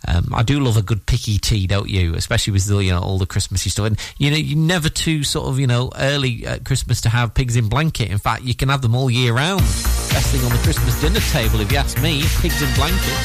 Um, 0.07 0.33
I 0.35 0.43
do 0.43 0.61
love 0.61 0.77
a 0.77 0.83
good 0.83 1.07
picky 1.07 1.39
tea, 1.39 1.67
don't 1.67 1.89
you? 1.89 2.15
Especially 2.15 2.53
with 2.53 2.67
the, 2.67 2.79
you 2.79 2.93
know 2.93 3.01
all 3.01 3.19
the 3.19 3.27
Christmassy 3.27 3.71
stuff. 3.71 3.87
And 3.87 3.99
you 4.19 4.31
know, 4.31 4.37
you're 4.37 4.59
never 4.59 4.89
too 4.89 5.25
sort 5.25 5.49
of 5.49 5.59
you 5.59 5.67
know 5.67 5.91
early 5.97 6.47
at 6.47 6.65
Christmas 6.65 7.01
to 7.03 7.09
have 7.09 7.35
pigs 7.35 7.57
in 7.57 7.69
blanket. 7.69 8.11
In 8.11 8.19
fact, 8.19 8.43
you 8.43 8.55
can 8.55 8.69
have 8.69 8.83
them 8.83 8.95
all 8.95 9.11
year 9.11 9.33
round. 9.33 9.61
Best 9.61 10.33
thing 10.33 10.45
on 10.45 10.51
the 10.51 10.63
Christmas 10.63 11.01
dinner 11.01 11.21
table, 11.21 11.61
if 11.61 11.71
you 11.73 11.79
ask 11.79 12.01
me. 12.03 12.23
Pigs 12.41 12.63
in 12.63 12.73
blanket. 12.75 13.19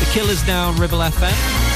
The 0.00 0.08
Killers 0.12 0.46
now 0.46 0.68
on 0.68 0.76
Ribble 0.76 0.98
FM. 0.98 1.75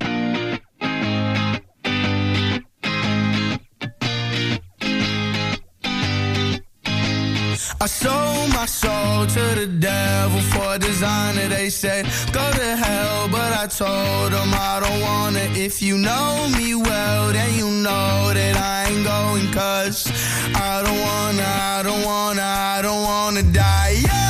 I 7.81 7.87
sold 7.87 8.49
my 8.53 8.67
soul 8.67 9.25
to 9.25 9.55
the 9.59 9.65
devil 9.65 10.39
for 10.51 10.75
a 10.75 10.77
designer. 10.77 11.47
They 11.47 11.71
said, 11.71 12.05
go 12.31 12.51
to 12.51 12.75
hell, 12.75 13.27
but 13.27 13.51
I 13.57 13.65
told 13.65 14.33
them 14.33 14.53
I 14.53 14.79
don't 14.83 15.01
wanna. 15.01 15.39
If 15.57 15.81
you 15.81 15.97
know 15.97 16.47
me 16.55 16.75
well, 16.75 17.33
then 17.33 17.57
you 17.57 17.71
know 17.71 18.31
that 18.35 18.55
I 18.55 18.91
ain't 18.91 19.03
going. 19.03 19.51
Cause 19.51 20.11
I 20.53 20.83
don't 20.85 21.01
wanna, 21.01 21.43
I 21.43 21.81
don't 21.81 22.05
wanna, 22.05 22.43
I 22.43 22.81
don't 22.83 23.01
wanna 23.01 23.41
die 23.51 24.03
young. 24.05 24.20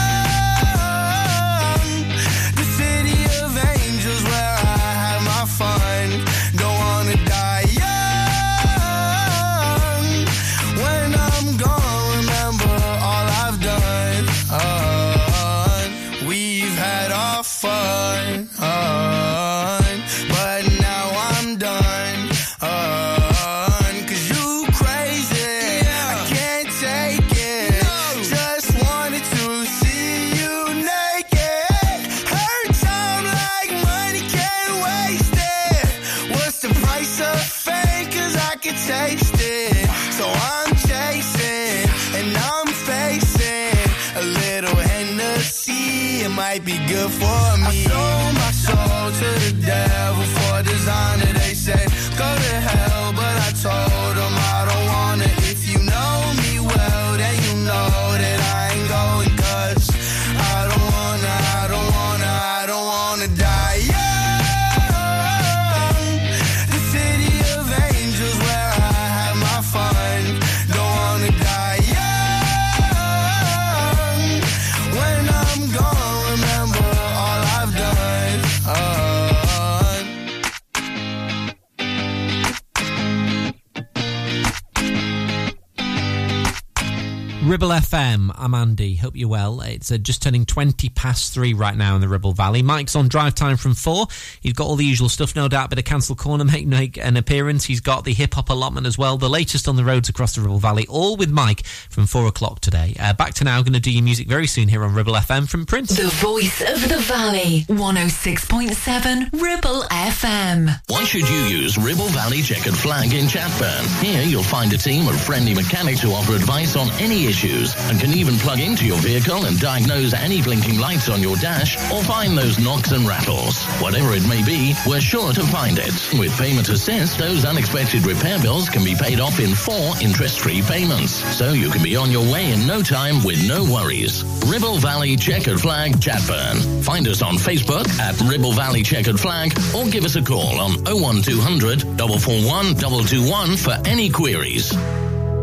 Ribble 87.52 87.68
FM, 87.68 88.34
I'm 88.38 88.54
Andy. 88.54 88.96
Hope 88.96 89.18
you're 89.18 89.28
well. 89.28 89.60
It's 89.60 89.92
uh, 89.92 89.98
just 89.98 90.22
turning 90.22 90.46
20 90.46 90.88
past 90.88 91.34
three 91.34 91.54
right 91.54 91.76
now 91.76 91.96
in 91.96 92.02
the 92.02 92.08
Ribble 92.08 92.32
Valley. 92.32 92.62
Mike's 92.62 92.96
on 92.96 93.10
drive 93.10 93.36
time 93.36 93.58
from 93.58 93.74
four. 93.74 94.08
He's 94.40 94.54
got 94.54 94.68
all 94.68 94.78
the 94.78 94.86
usual 94.86 95.10
stuff, 95.10 95.36
no 95.36 95.50
doubt. 95.50 95.70
Bit 95.70 95.80
of 95.80 95.84
Cancel 95.84 96.16
Corner 96.16 96.46
make, 96.50 96.66
make 96.66 96.98
an 96.98 97.18
appearance. 97.18 97.66
He's 97.66 97.82
got 97.82 98.06
the 98.06 98.14
hip 98.14 98.36
hop 98.36 98.50
allotment 98.50 98.88
as 98.88 98.98
well. 98.98 99.18
The 99.18 99.30
latest 99.30 99.68
on 99.68 99.76
the 99.76 99.84
roads 99.84 100.08
across 100.08 100.34
the 100.34 100.40
Ribble 100.40 100.60
Valley, 100.60 100.88
all 100.88 101.18
with 101.18 101.30
Mike 101.30 101.66
from 101.66 102.06
four 102.06 102.26
o'clock 102.26 102.62
today. 102.62 102.96
Uh, 102.98 103.12
back 103.12 103.34
to 103.34 103.44
now, 103.44 103.62
going 103.62 103.74
to 103.74 103.82
do 103.82 103.92
your 103.92 104.04
music 104.04 104.30
very 104.30 104.48
soon 104.48 104.70
here 104.70 104.86
on 104.86 104.96
Ribble 104.96 105.16
FM 105.16 105.50
from 105.50 105.66
Prince. 105.66 105.98
The 105.98 106.08
voice 106.08 106.62
of 106.62 106.88
the 106.88 107.00
valley. 107.00 107.66
106.7 107.68 109.42
Ribble 109.42 109.82
FM. 109.92 110.80
Why 110.88 111.04
should 111.04 111.28
you 111.28 111.60
use 111.60 111.78
Ribble 111.78 112.08
Valley 112.08 112.44
Checkered 112.44 112.78
Flag 112.78 113.12
in 113.12 113.26
Chatburn? 113.26 114.02
Here 114.02 114.24
you'll 114.24 114.42
find 114.42 114.72
a 114.72 114.78
team 114.78 115.10
of 115.10 115.20
friendly 115.20 115.54
mechanics 115.54 116.00
who 116.00 116.14
offer 116.14 116.34
advice 116.34 116.78
on 116.78 116.90
any 116.92 117.28
issues 117.42 117.76
and 117.90 118.00
can 118.00 118.14
even 118.14 118.36
plug 118.38 118.60
into 118.60 118.86
your 118.86 118.98
vehicle 118.98 119.46
and 119.46 119.60
diagnose 119.60 120.14
any 120.14 120.42
blinking 120.42 120.80
lights 120.80 121.10
on 121.10 121.22
your 121.22 121.36
dash 121.38 121.76
or 121.92 122.04
find 122.04 122.38
those 122.38 122.60
knocks 122.60 122.92
and 122.92 123.08
rattles. 123.08 123.64
Whatever 123.80 124.14
it 124.14 124.28
may 124.28 124.44
be, 124.44 124.74
we're 124.88 125.02
sure 125.02 125.34
to 125.34 125.42
find 125.44 125.80
it. 125.80 125.94
With 126.20 126.32
Payment 126.38 126.70
Assist, 126.70 127.18
those 127.18 127.46
unexpected 127.46 128.06
repair 128.06 128.40
bills 128.40 128.70
can 128.70 128.84
be 128.84 128.96
paid 128.96 129.20
off 129.20 129.40
in 129.40 129.56
four 129.56 129.94
interest-free 130.02 130.62
payments. 130.64 131.12
So 131.36 131.54
you 131.54 131.70
can 131.70 131.82
be 131.82 131.96
on 131.96 132.12
your 132.12 132.32
way 132.32 132.52
in 132.52 132.68
no 132.68 132.84
time 132.84 133.24
with 133.24 133.46
no 133.48 133.64
worries. 133.64 134.24
Ribble 134.46 134.78
Valley 134.78 135.16
Checkered 135.16 135.60
Flag 135.60 135.94
Chatburn. 135.94 136.84
Find 136.84 137.08
us 137.08 137.22
on 137.22 137.36
Facebook 137.36 137.88
at 138.00 138.20
Ribble 138.22 138.54
Valley 138.54 138.84
Checkered 138.84 139.20
Flag 139.20 139.58
or 139.76 139.86
give 139.88 140.06
us 140.06 140.16
a 140.16 140.22
call 140.22 140.60
on 140.60 140.84
01200 140.84 141.82
441 141.82 142.76
221 142.76 143.58
for 143.58 143.78
any 143.86 144.10
queries. 144.10 144.74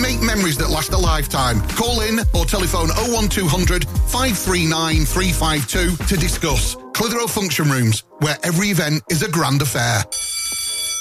make 0.00 0.20
memories 0.20 0.56
that 0.58 0.70
last 0.70 0.92
a 0.92 0.98
lifetime. 0.98 1.60
Call 1.70 2.00
in 2.00 2.20
or 2.34 2.44
telephone 2.44 2.88
01200 3.10 3.84
539 3.84 5.04
352 5.04 5.96
to 6.04 6.16
discuss. 6.16 6.76
Clitheroe 6.92 7.26
Function 7.26 7.70
Rooms, 7.70 8.04
where 8.20 8.36
every 8.42 8.68
event 8.68 9.02
is 9.10 9.22
a 9.22 9.30
grand 9.30 9.62
affair. 9.62 10.02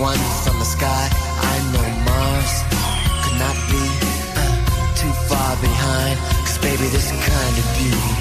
one 0.00 0.16
from 0.44 0.58
the 0.58 0.64
sky. 0.64 1.04
I 1.52 1.56
know 1.76 1.86
Mars 2.08 2.52
could 3.20 3.36
not 3.36 3.56
be 3.68 3.84
uh, 4.32 4.48
too 4.96 5.12
far 5.28 5.52
behind. 5.60 6.16
Cause 6.48 6.56
baby, 6.64 6.88
this 6.88 7.12
kind 7.12 7.54
of 7.60 7.66
beauty, 7.76 8.12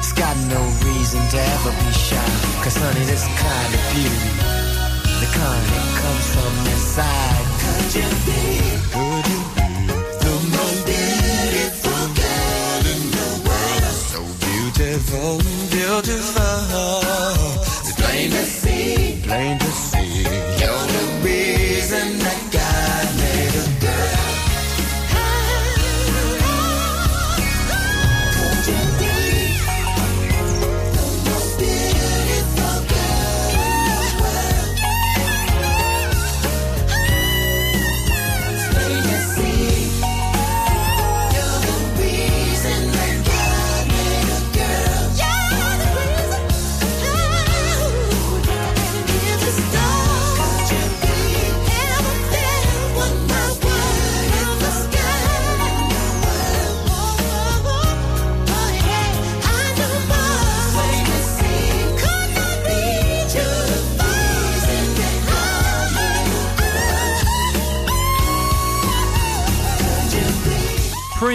it's 0.00 0.16
got 0.16 0.32
no 0.48 0.60
reason 0.88 1.20
to 1.20 1.38
ever 1.52 1.72
be 1.84 1.92
shy. 1.92 2.30
Cause 2.64 2.80
honey, 2.80 3.04
this 3.04 3.28
kind 3.28 3.70
of 3.76 3.82
beauty, 3.92 4.32
the 5.20 5.28
kind 5.36 5.64
that 5.68 5.86
comes 6.00 6.26
from 6.32 6.52
inside. 6.72 7.44
Could 7.60 7.92
you 8.00 8.08
be? 8.24 8.42
Could 8.96 9.24
you 9.28 9.40
be? 9.52 9.68
The 10.24 10.34
most 10.56 10.80
beautiful 10.88 12.02
girl 12.16 12.82
in 12.88 13.02
the 13.12 13.28
world. 13.44 13.96
So 14.00 14.20
beautiful, 14.48 15.44
beautiful. 15.68 17.04
It's 17.84 17.92
plain 18.00 18.30
to 18.32 18.44
see, 18.48 19.20
plain 19.28 19.58
to 19.60 19.65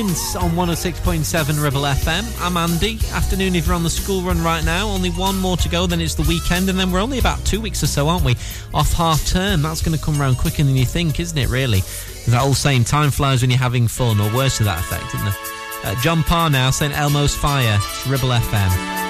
Prince 0.03 0.35
on 0.35 0.49
106.7 0.51 1.63
Ribble 1.63 1.81
FM. 1.81 2.23
I'm 2.41 2.57
Andy. 2.57 2.97
Afternoon 3.11 3.53
if 3.53 3.67
you're 3.67 3.75
on 3.75 3.83
the 3.83 3.89
school 3.91 4.23
run 4.23 4.43
right 4.43 4.65
now. 4.65 4.87
Only 4.87 5.11
one 5.11 5.37
more 5.37 5.57
to 5.57 5.69
go, 5.69 5.85
then 5.85 6.01
it's 6.01 6.15
the 6.15 6.23
weekend, 6.23 6.69
and 6.71 6.79
then 6.79 6.91
we're 6.91 6.99
only 6.99 7.19
about 7.19 7.37
two 7.45 7.61
weeks 7.61 7.83
or 7.83 7.85
so, 7.87 8.07
aren't 8.07 8.25
we? 8.25 8.35
Off 8.73 8.93
half 8.93 9.23
term. 9.27 9.61
That's 9.61 9.79
going 9.83 9.95
to 9.95 10.03
come 10.03 10.19
round 10.19 10.39
quicker 10.39 10.63
than 10.63 10.75
you 10.75 10.87
think, 10.87 11.19
isn't 11.19 11.37
it, 11.37 11.49
really? 11.49 11.81
That 12.29 12.41
old 12.41 12.57
saying, 12.57 12.85
time 12.85 13.11
flies 13.11 13.41
when 13.41 13.51
you're 13.51 13.59
having 13.59 13.87
fun, 13.87 14.19
or 14.19 14.33
worse 14.33 14.57
to 14.57 14.63
that 14.63 14.79
effect, 14.79 15.13
isn't 15.13 15.27
it? 15.27 15.35
Uh, 15.83 16.01
John 16.01 16.23
Parr 16.23 16.49
now, 16.49 16.71
St 16.71 16.97
Elmo's 16.97 17.35
Fire. 17.35 17.77
Ribble 18.07 18.29
FM. 18.29 19.00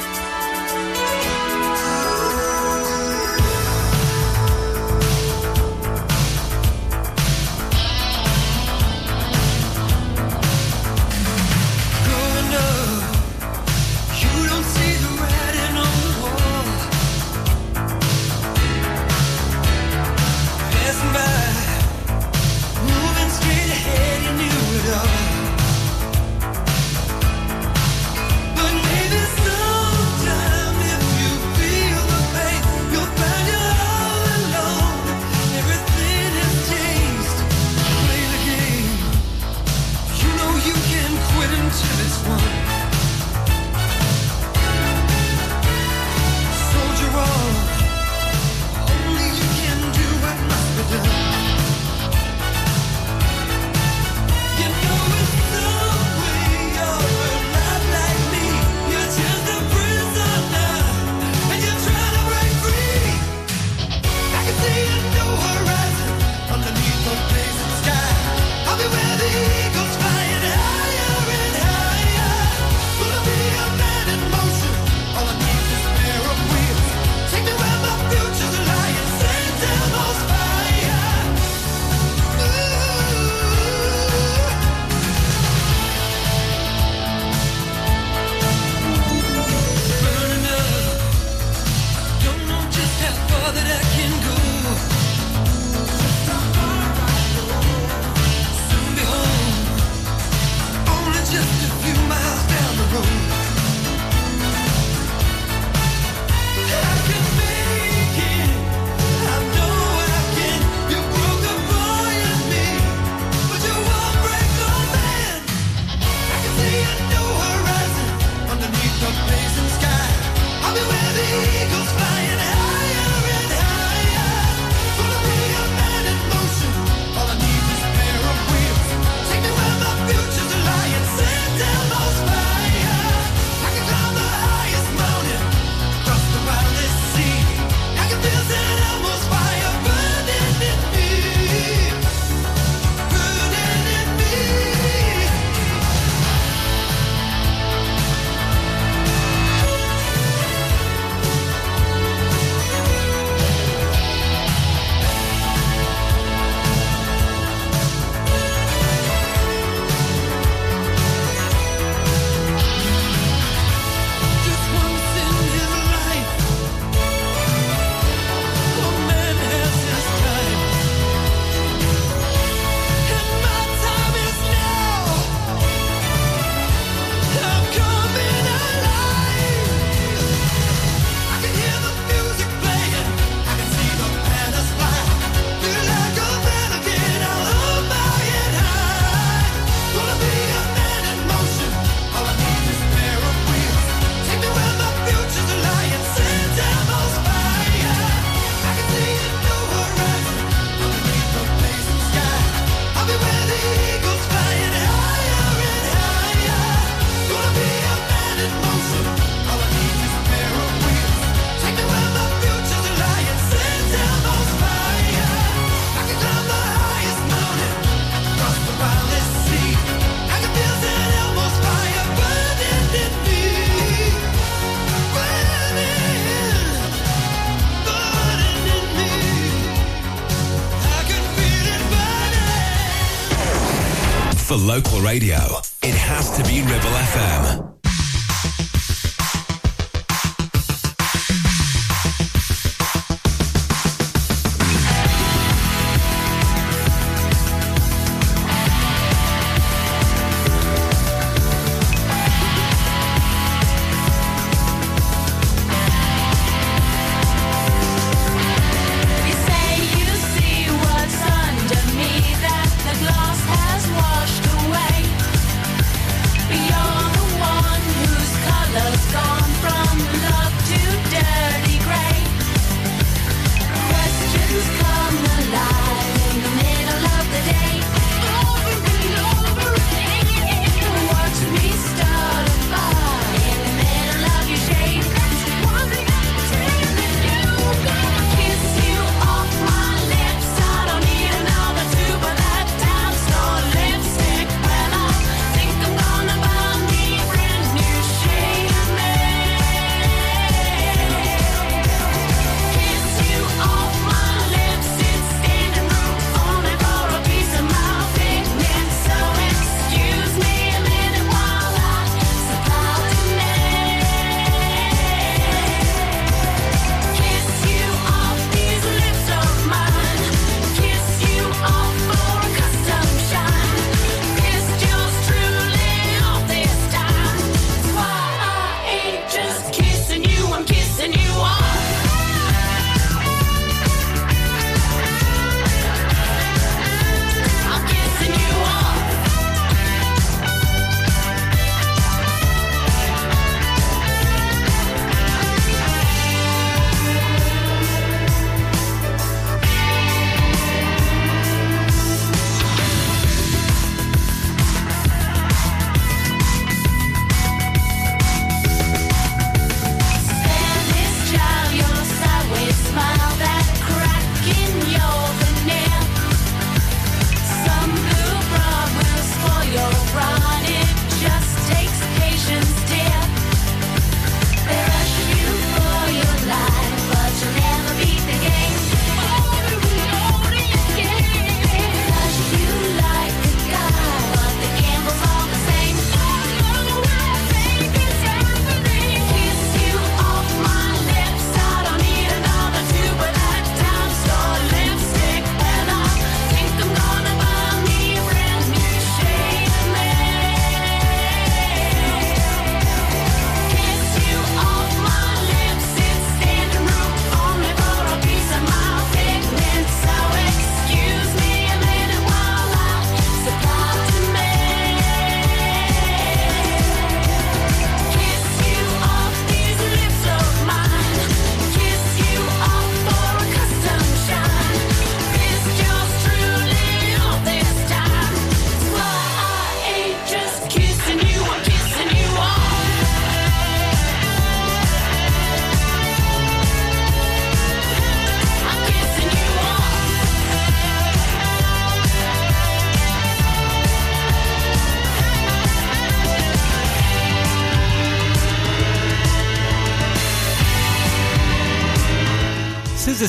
Radio, 235.11 235.40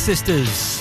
Sisters 0.02 0.71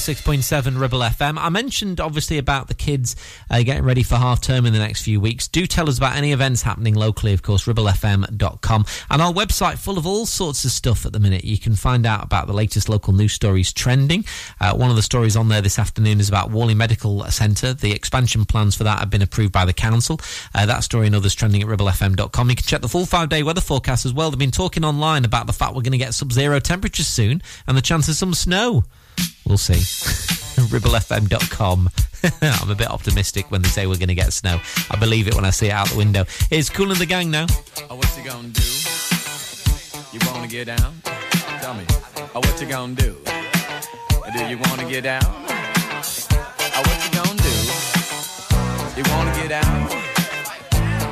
106.7 0.00 0.80
Ribble 0.80 1.00
FM. 1.00 1.36
I 1.38 1.50
mentioned 1.50 2.00
obviously 2.00 2.38
about 2.38 2.68
the 2.68 2.74
kids 2.74 3.16
uh, 3.50 3.62
getting 3.62 3.84
ready 3.84 4.02
for 4.02 4.16
half 4.16 4.40
term 4.40 4.64
in 4.64 4.72
the 4.72 4.78
next 4.78 5.02
few 5.02 5.20
weeks. 5.20 5.46
Do 5.46 5.66
tell 5.66 5.90
us 5.90 5.98
about 5.98 6.16
any 6.16 6.32
events 6.32 6.62
happening 6.62 6.94
locally, 6.94 7.34
of 7.34 7.42
course, 7.42 7.66
ribblefm.com. 7.66 8.86
And 9.10 9.20
our 9.20 9.30
website 9.30 9.76
full 9.76 9.98
of 9.98 10.06
all 10.06 10.24
sorts 10.24 10.64
of 10.64 10.70
stuff 10.70 11.04
at 11.04 11.12
the 11.12 11.20
minute. 11.20 11.44
You 11.44 11.58
can 11.58 11.76
find 11.76 12.06
out 12.06 12.24
about 12.24 12.46
the 12.46 12.54
latest 12.54 12.88
local 12.88 13.12
news 13.12 13.34
stories 13.34 13.74
trending. 13.74 14.24
Uh, 14.58 14.74
one 14.74 14.88
of 14.88 14.96
the 14.96 15.02
stories 15.02 15.36
on 15.36 15.48
there 15.48 15.60
this 15.60 15.78
afternoon 15.78 16.18
is 16.18 16.30
about 16.30 16.50
Whalley 16.50 16.74
Medical 16.74 17.22
Centre. 17.24 17.74
The 17.74 17.92
expansion 17.92 18.46
plans 18.46 18.74
for 18.74 18.84
that 18.84 19.00
have 19.00 19.10
been 19.10 19.20
approved 19.20 19.52
by 19.52 19.66
the 19.66 19.74
council. 19.74 20.18
Uh, 20.54 20.64
that 20.64 20.82
story 20.82 21.08
and 21.08 21.14
others 21.14 21.34
trending 21.34 21.60
at 21.60 21.68
ribblefm.com. 21.68 22.48
You 22.48 22.56
can 22.56 22.64
check 22.64 22.80
the 22.80 22.88
full 22.88 23.04
five 23.04 23.28
day 23.28 23.42
weather 23.42 23.60
forecast 23.60 24.06
as 24.06 24.14
well. 24.14 24.30
They've 24.30 24.38
been 24.38 24.50
talking 24.50 24.82
online 24.82 25.26
about 25.26 25.46
the 25.46 25.52
fact 25.52 25.74
we're 25.74 25.82
going 25.82 25.92
to 25.92 25.98
get 25.98 26.14
sub 26.14 26.32
zero 26.32 26.58
temperatures 26.58 27.06
soon 27.06 27.42
and 27.66 27.76
the 27.76 27.82
chance 27.82 28.08
of 28.08 28.14
some 28.14 28.32
snow. 28.32 28.84
We'll 29.46 29.58
see. 29.58 29.74
ribblefm.com. 30.70 31.88
I'm 32.42 32.70
a 32.70 32.74
bit 32.74 32.90
optimistic 32.90 33.50
when 33.50 33.62
they 33.62 33.68
say 33.68 33.86
we're 33.86 33.96
going 33.96 34.08
to 34.08 34.14
get 34.14 34.32
snow. 34.32 34.60
I 34.90 34.96
believe 34.96 35.26
it 35.26 35.34
when 35.34 35.44
I 35.44 35.50
see 35.50 35.68
it 35.68 35.72
out 35.72 35.88
the 35.88 35.96
window. 35.96 36.24
It's 36.50 36.68
Kool 36.68 36.94
& 36.94 36.94
the 36.94 37.06
Gang 37.06 37.30
now. 37.30 37.46
Oh, 37.88 38.00
you 38.22 38.30
gonna 38.30 38.48
do? 38.48 38.62
You 40.12 40.20
wanna 40.26 40.46
get 40.46 40.66
down? 40.66 41.00
Tell 41.62 41.72
me. 41.72 41.84
Oh, 42.34 42.40
what 42.40 42.60
you 42.60 42.66
gonna 42.66 42.94
do? 42.94 43.16
Do 44.34 44.44
you 44.46 44.58
wanna 44.58 44.88
get 44.88 45.04
down? 45.04 45.22
Oh, 45.24 46.82
what 46.84 47.04
you 47.04 47.10
gonna 47.18 47.42
do? 47.42 47.54
You 48.96 49.04
wanna 49.10 49.32
get 49.40 49.52
out? 49.52 49.90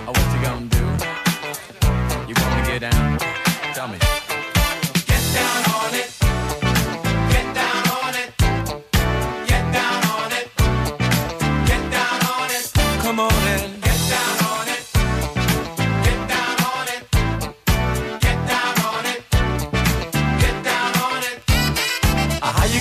Oh, 0.06 0.12
what 0.12 0.28
you 0.35 0.43
gonna 0.43 0.66
do? 0.66 0.85
You 2.28 2.35
wanna 2.43 2.66
get 2.66 2.80
down? 2.90 3.18
Tell 3.74 3.89
me. 3.89 4.18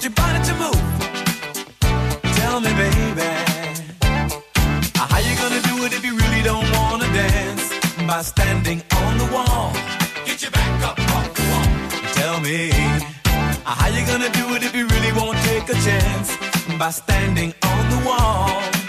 want 0.00 0.04
your 0.04 0.24
body 0.24 0.42
to 0.44 0.54
move. 0.54 0.82
Tell 2.36 2.60
me, 2.60 2.70
baby, 2.72 3.30
how 4.96 5.18
you 5.18 5.36
gonna 5.36 5.60
do 5.62 5.84
it 5.84 5.92
if 5.92 6.04
you 6.04 6.16
really 6.16 6.42
don't 6.42 6.64
wanna 6.72 7.06
dance? 7.12 7.68
By 8.06 8.22
standing 8.22 8.82
on 8.96 9.18
the 9.18 9.28
wall, 9.34 9.72
get 10.24 10.40
your 10.40 10.52
back 10.52 10.84
up 10.84 10.98
off 11.16 11.34
the 11.34 11.42
wall. 11.50 12.12
Tell 12.14 12.40
me, 12.40 12.70
how 13.64 13.88
you 13.88 14.06
gonna 14.06 14.30
do 14.30 14.54
it 14.54 14.62
if 14.62 14.74
you 14.74 14.86
really 14.86 15.12
won't 15.12 15.38
take 15.44 15.68
a 15.68 15.78
chance? 15.88 16.34
By 16.78 16.90
standing 16.90 17.52
on 17.62 17.90
the 17.90 18.08
wall. 18.08 18.79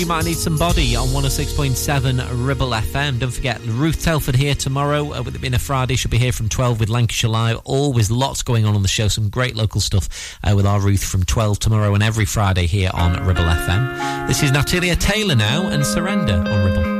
You 0.00 0.06
might 0.06 0.24
need 0.24 0.38
some 0.38 0.56
body 0.56 0.96
on 0.96 1.08
106.7 1.08 2.46
Ribble 2.46 2.70
FM. 2.70 3.18
Don't 3.18 3.30
forget, 3.30 3.60
Ruth 3.66 4.02
Telford 4.02 4.34
here 4.34 4.54
tomorrow. 4.54 5.12
Uh, 5.12 5.22
with 5.22 5.34
it 5.34 5.42
being 5.42 5.52
a 5.52 5.58
Friday, 5.58 5.94
she'll 5.94 6.10
be 6.10 6.16
here 6.16 6.32
from 6.32 6.48
12 6.48 6.80
with 6.80 6.88
Lancashire 6.88 7.28
Live. 7.28 7.60
Always 7.64 8.10
lots 8.10 8.42
going 8.42 8.64
on 8.64 8.74
on 8.74 8.80
the 8.80 8.88
show. 8.88 9.08
Some 9.08 9.28
great 9.28 9.56
local 9.56 9.82
stuff 9.82 10.38
uh, 10.42 10.54
with 10.56 10.64
our 10.64 10.80
Ruth 10.80 11.04
from 11.04 11.24
12 11.24 11.58
tomorrow 11.58 11.92
and 11.92 12.02
every 12.02 12.24
Friday 12.24 12.66
here 12.66 12.90
on 12.94 13.26
Ribble 13.26 13.42
FM. 13.42 14.26
This 14.26 14.42
is 14.42 14.50
Natalie 14.52 14.96
Taylor 14.96 15.34
now 15.34 15.66
and 15.66 15.84
Surrender 15.84 16.32
on 16.48 16.64
Ribble. 16.64 16.99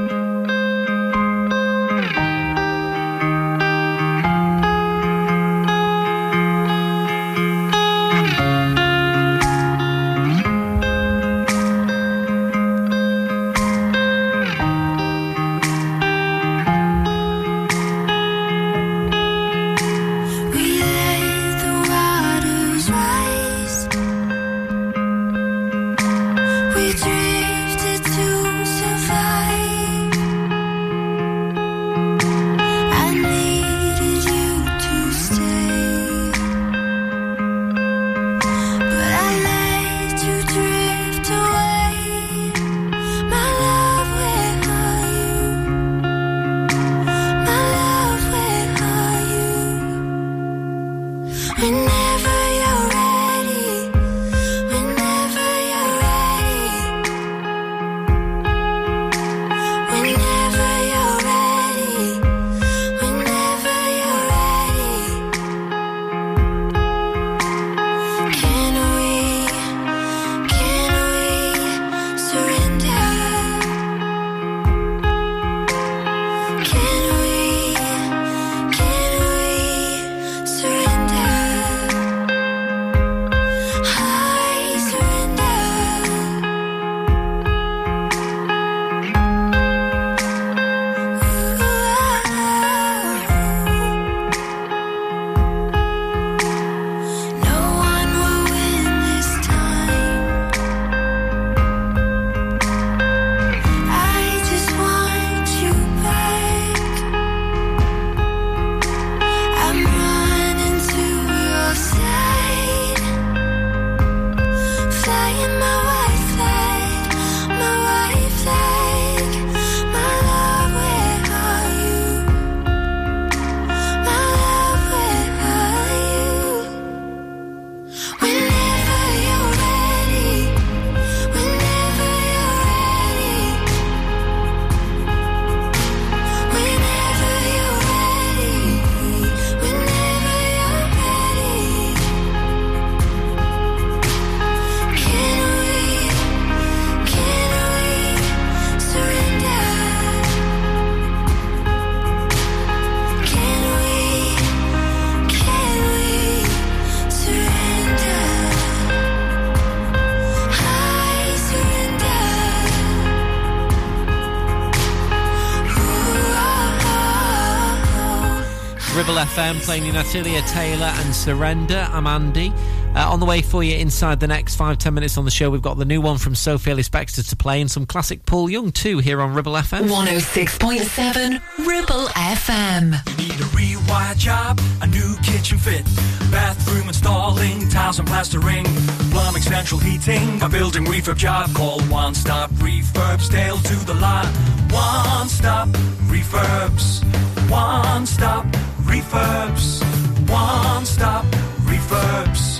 Ribble 169.51 169.61
FM 169.61 169.65
playing 169.65 169.85
you 169.87 169.93
Natalie 169.93 170.41
Taylor 170.43 170.87
and 170.87 171.15
Surrender. 171.15 171.89
I'm 171.91 172.07
Andy. 172.07 172.53
Uh, 172.95 173.11
on 173.11 173.19
the 173.19 173.27
way 173.27 173.43
for 173.43 173.65
you 173.65 173.77
inside 173.77 174.21
the 174.21 174.29
next 174.29 174.55
five, 174.55 174.79
ten 174.79 174.95
minutes 174.95 175.19
on 175.19 175.25
the 175.25 175.31
show, 175.31 175.51
we've 175.51 175.63
got 175.63 175.77
the 175.77 175.85
new 175.85 176.01
one 176.01 176.19
from 176.19 176.35
Sophie 176.37 176.71
Ellis 176.71 176.89
Bextor 176.89 177.29
to 177.29 177.37
play 177.37 177.61
and 177.61 177.71
some 177.71 177.85
classic 177.85 178.25
Paul 178.27 178.49
Young 178.49 178.71
too 178.71 178.99
here 178.99 179.21
on 179.21 179.35
Ribble 179.35 179.55
FM. 179.55 179.89
106.7 179.89 181.67
Ribble 181.67 182.07
FM. 182.07 183.19
You 183.19 183.29
Need 183.29 183.41
a 183.41 183.77
rewire 183.79 184.17
job, 184.17 184.61
a 184.83 184.87
new 184.87 185.17
kitchen 185.23 185.59
fit, 185.59 185.85
bathroom 186.31 186.87
installing, 186.89 187.69
tiles 187.71 187.99
and 187.99 188.07
plastering, 188.07 188.65
plumbing, 189.11 189.43
central 189.43 189.81
heating, 189.81 190.41
a 190.43 190.49
building 190.49 190.85
refurb 190.85 191.17
job. 191.17 191.53
Call 191.55 191.81
One 191.83 192.15
Stop 192.15 192.51
Refurbs, 192.53 193.31
Dale 193.31 193.59
to 193.59 193.75
the 193.87 193.95
lot. 193.95 194.27
One 194.71 195.29
Stop 195.29 195.69
Refurbs, 196.09 197.03
One 197.51 198.07
Stop 198.07 198.47
Refurbs, 198.91 199.81
One 200.29 200.85
Stop 200.85 201.25
Refurbs. 201.65 202.60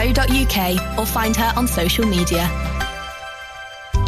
or 0.97 1.05
find 1.05 1.35
her 1.35 1.53
on 1.55 1.67
social 1.67 2.05
media. 2.07 2.49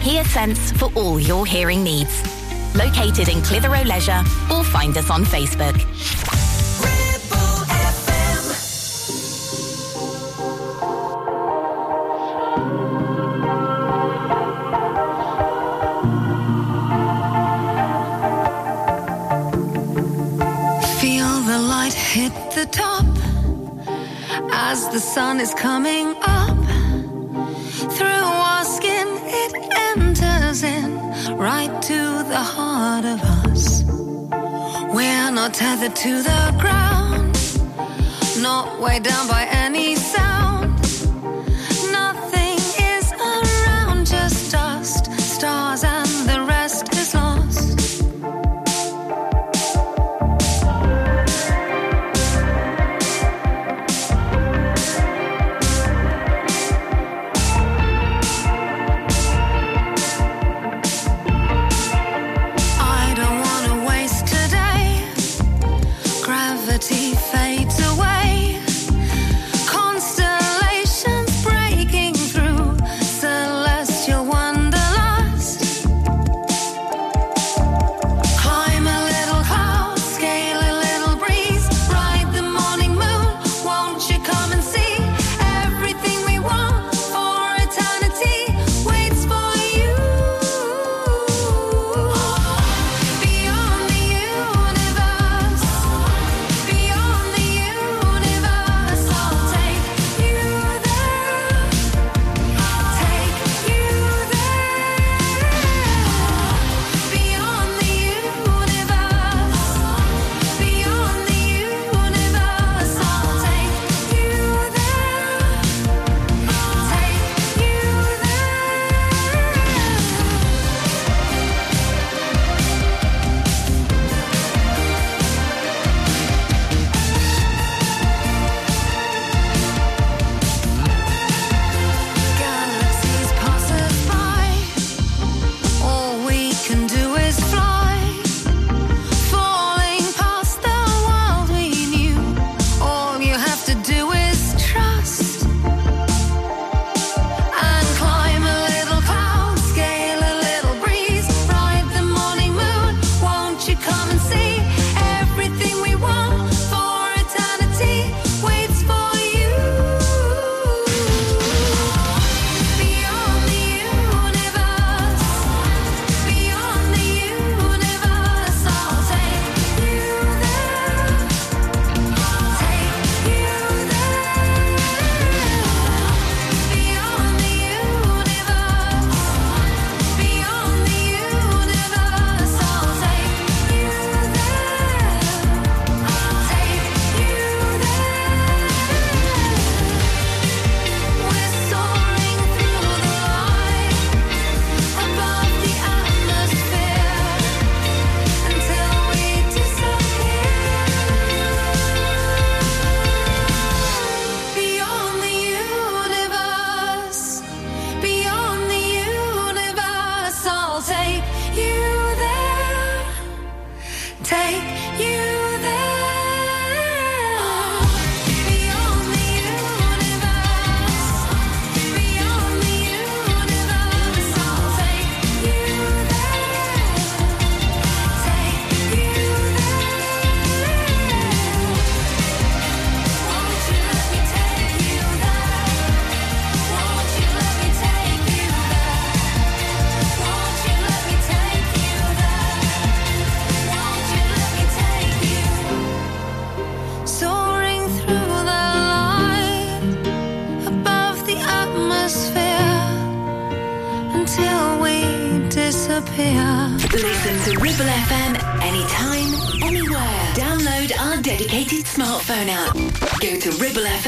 HearSense 0.00 0.76
for 0.78 0.90
all 0.98 1.20
your 1.20 1.44
hearing 1.44 1.84
needs. 1.84 2.22
Located 2.74 3.28
in 3.28 3.42
Clitheroe 3.42 3.84
Leisure 3.84 4.22
or 4.50 4.64
find 4.64 4.96
us 4.96 5.10
on 5.10 5.24
Facebook. 5.24 5.76
Feel 21.00 21.40
the 21.40 21.58
light 21.58 21.92
hit 21.92 22.32
the 22.54 22.66
top 22.70 23.04
as 24.52 24.88
the 24.90 25.00
sun 25.00 25.40
is 25.40 25.52
coming 25.54 26.14
up. 26.22 26.59
Enters 30.50 30.62
in 30.64 31.36
right 31.36 31.80
to 31.80 32.24
the 32.24 32.36
heart 32.36 33.04
of 33.04 33.22
us. 33.22 33.84
We're 34.92 35.30
not 35.30 35.54
tethered 35.54 35.94
to 35.94 36.22
the 36.22 36.56
ground, 36.58 37.38
not 38.42 38.80
weighed 38.80 39.04
down 39.04 39.28
by 39.28 39.46
any 39.48 39.94
sound. 39.94 40.59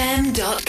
ribblefm.com. 0.02 0.61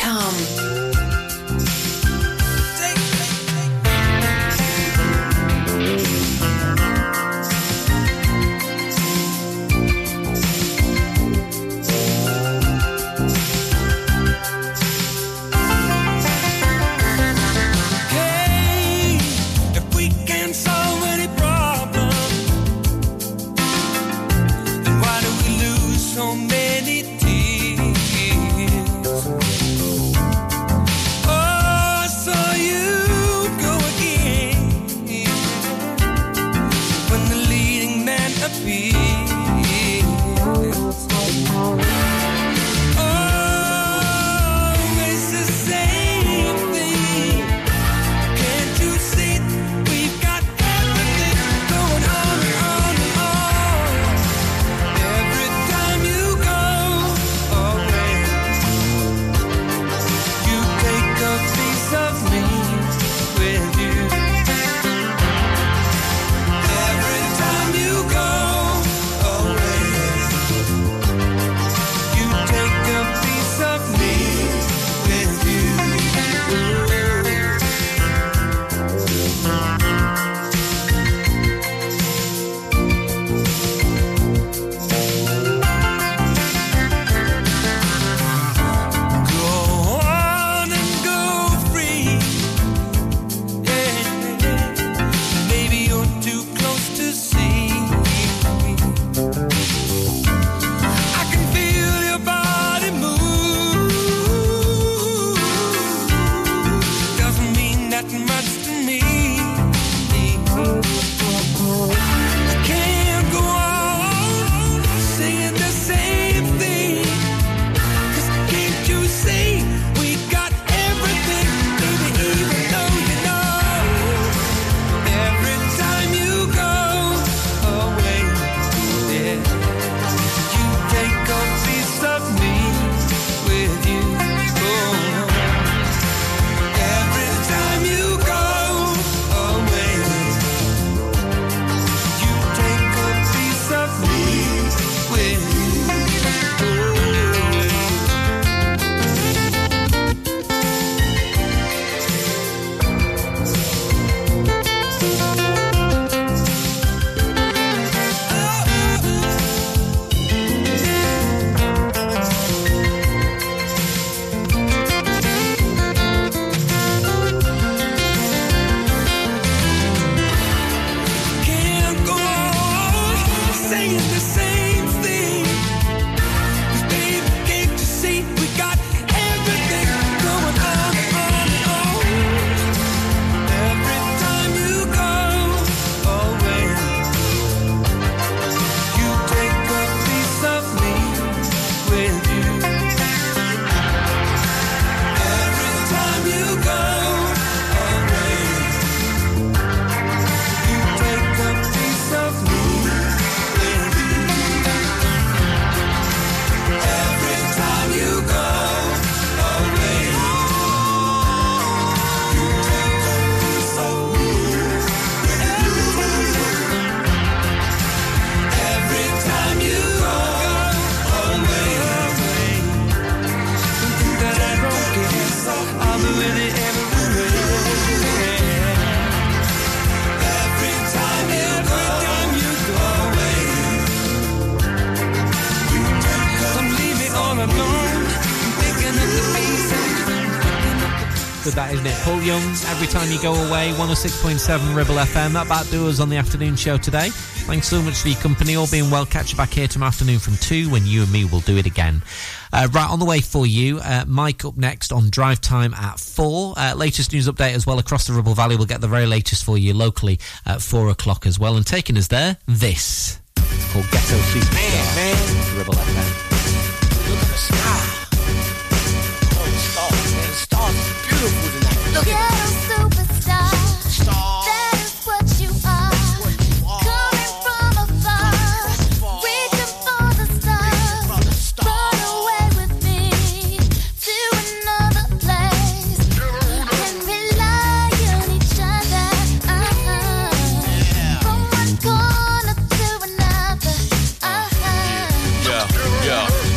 Every 242.53 242.85
time 242.85 243.11
you 243.11 243.19
go 243.19 243.33
away, 243.33 243.71
106.7 243.77 244.75
Ribble 244.75 244.95
FM. 244.95 245.33
That 245.33 245.47
about 245.47 245.67
do 245.71 245.87
us 245.87 245.99
on 245.99 246.09
the 246.09 246.17
afternoon 246.17 246.55
show 246.55 246.77
today. 246.77 247.09
Thanks 247.09 247.67
so 247.67 247.81
much 247.81 247.95
for 247.95 248.09
your 248.09 248.19
company. 248.19 248.55
All 248.55 248.67
being 248.69 248.91
well, 248.91 249.07
catch 249.07 249.31
you 249.31 249.37
back 249.37 249.49
here 249.49 249.67
tomorrow 249.67 249.87
afternoon 249.87 250.19
from 250.19 250.37
2 250.37 250.69
when 250.69 250.85
you 250.85 251.01
and 251.01 251.11
me 251.11 251.25
will 251.25 251.39
do 251.39 251.57
it 251.57 251.65
again. 251.65 252.03
Uh, 252.51 252.67
right, 252.71 252.87
on 252.87 252.99
the 252.99 253.05
way 253.05 253.21
for 253.21 253.47
you, 253.47 253.79
uh, 253.79 254.05
Mike 254.07 254.45
up 254.45 254.55
next 254.55 254.91
on 254.91 255.09
Drive 255.09 255.41
Time 255.41 255.73
at 255.73 255.99
4. 255.99 256.53
Uh, 256.55 256.75
latest 256.75 257.11
news 257.11 257.27
update 257.27 257.53
as 257.53 257.65
well 257.65 257.79
across 257.79 258.05
the 258.05 258.13
Ribble 258.13 258.35
Valley. 258.35 258.55
We'll 258.55 258.67
get 258.67 258.81
the 258.81 258.87
very 258.87 259.07
latest 259.07 259.43
for 259.43 259.57
you 259.57 259.73
locally 259.73 260.19
at 260.45 260.61
4 260.61 260.89
o'clock 260.89 261.25
as 261.25 261.39
well. 261.39 261.57
And 261.57 261.65
taking 261.65 261.97
us 261.97 262.07
there, 262.07 262.37
this. 262.45 263.19
It's 263.37 263.73
called 263.73 263.89
Ghetto 263.89 264.15
Superstar. 264.15 264.95
Man, 264.95 265.57
Ribble 265.57 265.73
FM. 265.73 267.62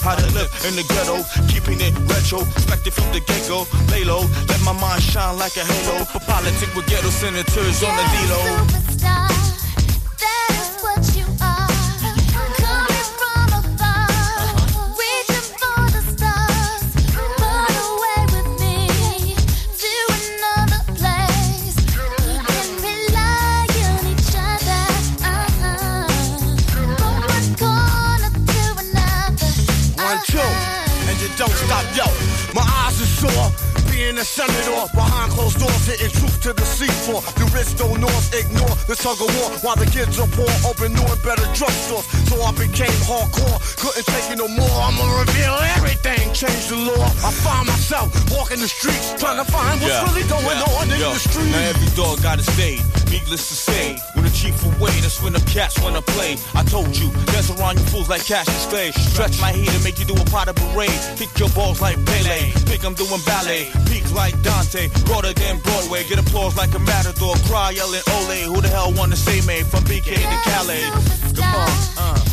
how 0.00 0.14
to 0.14 0.26
live 0.32 0.50
in 0.66 0.74
the 0.76 0.84
ghetto, 0.88 1.22
keeping 1.48 1.80
it 1.80 1.92
retro, 2.08 2.40
expected 2.40 2.94
from 2.94 3.12
the 3.12 3.20
get-go. 3.20 3.66
Lay 3.90 4.04
low, 4.04 4.24
let 4.48 4.60
my 4.64 4.72
mind 4.72 5.02
shine 5.02 5.38
like 5.38 5.56
a 5.56 5.64
halo. 5.64 6.04
For 6.04 6.20
politics 6.20 6.74
with 6.74 6.86
ghetto 6.86 7.10
senators 7.10 7.82
on 7.82 7.96
the 7.96 8.04
D-Lo. 8.12 9.31
Yo. 31.96 32.11
Being 34.12 34.20
a 34.20 34.28
senator 34.28 34.92
behind 34.92 35.32
closed 35.32 35.58
doors, 35.58 35.86
hitting 35.88 36.12
truth 36.12 36.36
to 36.42 36.52
the 36.52 36.60
seafloor. 36.68 37.24
The 37.32 37.48
rich 37.56 37.72
don't 37.80 37.96
north 37.96 38.28
ignore 38.36 38.76
the 38.84 38.92
tug 38.92 39.16
of 39.16 39.32
war 39.40 39.48
while 39.64 39.76
the 39.80 39.88
kids 39.88 40.20
are 40.20 40.28
poor, 40.36 40.52
open 40.68 40.92
new 40.92 41.00
and 41.00 41.22
better 41.24 41.48
drugstores. 41.56 42.04
So 42.28 42.36
I 42.44 42.52
became 42.52 42.92
hardcore, 43.08 43.56
couldn't 43.80 44.04
take 44.04 44.28
it 44.28 44.36
no 44.36 44.52
more. 44.52 44.68
I'ma 44.68 45.08
reveal 45.16 45.56
everything, 45.80 46.28
change 46.36 46.68
the 46.68 46.76
law. 46.92 47.08
I 47.24 47.32
find 47.40 47.64
myself 47.72 48.12
walking 48.28 48.60
the 48.60 48.68
streets, 48.68 49.16
trying 49.16 49.40
to 49.40 49.48
find 49.48 49.80
what's 49.80 49.88
Yeah, 49.88 50.04
really 50.04 50.28
going 50.28 50.60
yeah, 50.60 50.76
on 50.76 50.92
in 50.92 51.00
yo. 51.00 51.16
the 51.16 51.18
streets. 51.18 51.48
Now 51.48 51.72
every 51.72 51.88
dog 51.96 52.20
got 52.20 52.36
his 52.36 52.52
day. 52.52 52.84
Needless 53.08 53.48
to 53.48 53.56
say, 53.56 53.96
when 54.12 54.24
the 54.24 54.32
chief 54.32 54.56
away, 54.76 54.92
that's 55.00 55.22
when 55.24 55.32
the 55.32 55.44
cats 55.48 55.80
wanna 55.80 56.00
play. 56.00 56.36
I 56.52 56.64
told 56.64 56.96
you, 56.96 57.08
dance 57.32 57.48
around 57.48 57.80
you 57.80 57.84
fools 57.88 58.08
like 58.08 58.24
Cassius 58.24 58.66
Clay. 58.68 58.92
Stretch 58.92 59.40
my 59.40 59.52
heat 59.52 59.72
and 59.72 59.84
make 59.84 59.98
you 59.98 60.04
do 60.04 60.16
a 60.20 60.24
pot 60.28 60.48
of 60.48 60.56
parade. 60.56 61.00
Kick 61.16 61.32
your 61.38 61.48
balls 61.56 61.80
like 61.80 61.96
Pele. 62.04 62.52
Think 62.68 62.84
I'm 62.84 62.94
doing 62.94 63.20
ballet. 63.24 63.68
Peak 63.88 64.01
like 64.10 64.34
Dante. 64.42 64.88
Broader 65.04 65.32
than 65.32 65.58
Broadway. 65.60 66.02
Get 66.08 66.18
applause 66.18 66.56
like 66.56 66.74
a 66.74 66.80
matador. 66.80 67.36
Cry 67.46 67.70
yelling 67.70 68.02
Ole. 68.16 68.54
Who 68.54 68.60
the 68.60 68.68
hell 68.68 68.92
wanna 68.92 69.16
say 69.16 69.40
me? 69.46 69.62
From 69.62 69.84
BK 69.84 70.16
to 70.16 70.50
Calais. 70.50 70.90
Come 71.36 71.54
on, 71.54 71.70
uh. 71.98 72.32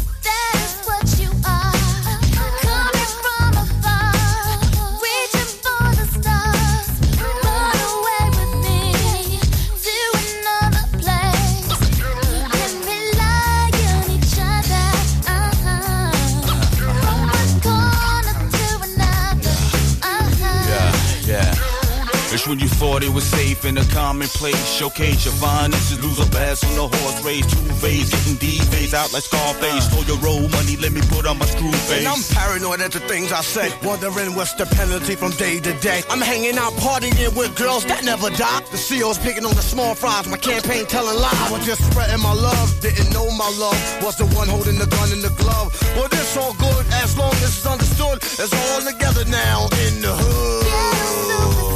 When 22.49 22.59
you 22.59 22.67
thought 22.67 23.03
it 23.03 23.13
was 23.13 23.23
safe 23.23 23.63
in 23.63 23.77
a 23.77 23.85
commonplace. 23.93 24.57
Showcase 24.73 25.23
your 25.23 25.35
finances, 25.35 26.01
lose 26.03 26.19
a 26.19 26.29
bass 26.31 26.65
on 26.65 26.73
the 26.73 26.97
horse 26.97 27.23
race. 27.23 27.45
Two 27.45 27.61
phase, 27.77 28.09
getting 28.09 28.35
D 28.35 28.57
phase 28.73 28.93
out 28.93 29.13
like 29.13 29.23
Scarface. 29.23 29.85
Stole 29.85 30.03
your 30.05 30.17
roll 30.17 30.49
money, 30.49 30.75
let 30.77 30.91
me 30.91 31.01
put 31.13 31.27
on 31.27 31.37
my 31.37 31.45
screw 31.45 31.71
face. 31.71 32.03
And 32.03 32.07
I'm 32.07 32.23
paranoid 32.33 32.81
at 32.81 32.91
the 32.91 32.99
things 33.01 33.31
I 33.31 33.41
say, 33.41 33.71
wondering 33.85 34.35
what's 34.35 34.53
the 34.53 34.65
penalty 34.65 35.15
from 35.15 35.31
day 35.37 35.59
to 35.59 35.73
day. 35.79 36.01
I'm 36.09 36.19
hanging 36.19 36.57
out 36.57 36.73
partying 36.81 37.13
with 37.37 37.55
girls 37.55 37.85
that 37.85 38.03
never 38.03 38.29
die. 38.31 38.59
The 38.71 38.81
CEO's 38.81 39.19
picking 39.19 39.45
on 39.45 39.53
the 39.53 39.61
small 39.61 39.93
fries, 39.93 40.27
my 40.27 40.37
campaign 40.37 40.87
telling 40.87 41.21
lies. 41.21 41.39
I 41.45 41.51
was 41.51 41.65
just 41.65 41.85
spreading 41.91 42.21
my 42.21 42.33
love, 42.33 42.67
didn't 42.81 43.13
know 43.13 43.29
my 43.29 43.49
love 43.61 43.77
was 44.01 44.17
the 44.17 44.25
one 44.33 44.47
holding 44.47 44.79
the 44.79 44.87
gun 44.87 45.11
in 45.13 45.21
the 45.21 45.33
glove. 45.37 45.69
Well, 45.95 46.09
this 46.09 46.35
all 46.35 46.53
good 46.53 46.85
as 47.03 47.15
long 47.15 47.33
as 47.45 47.53
it's 47.53 47.65
understood. 47.65 48.17
It's 48.23 48.53
all 48.53 48.81
together 48.81 49.25
now 49.25 49.69
in 49.85 50.01
the 50.01 50.15
hood. 50.17 51.68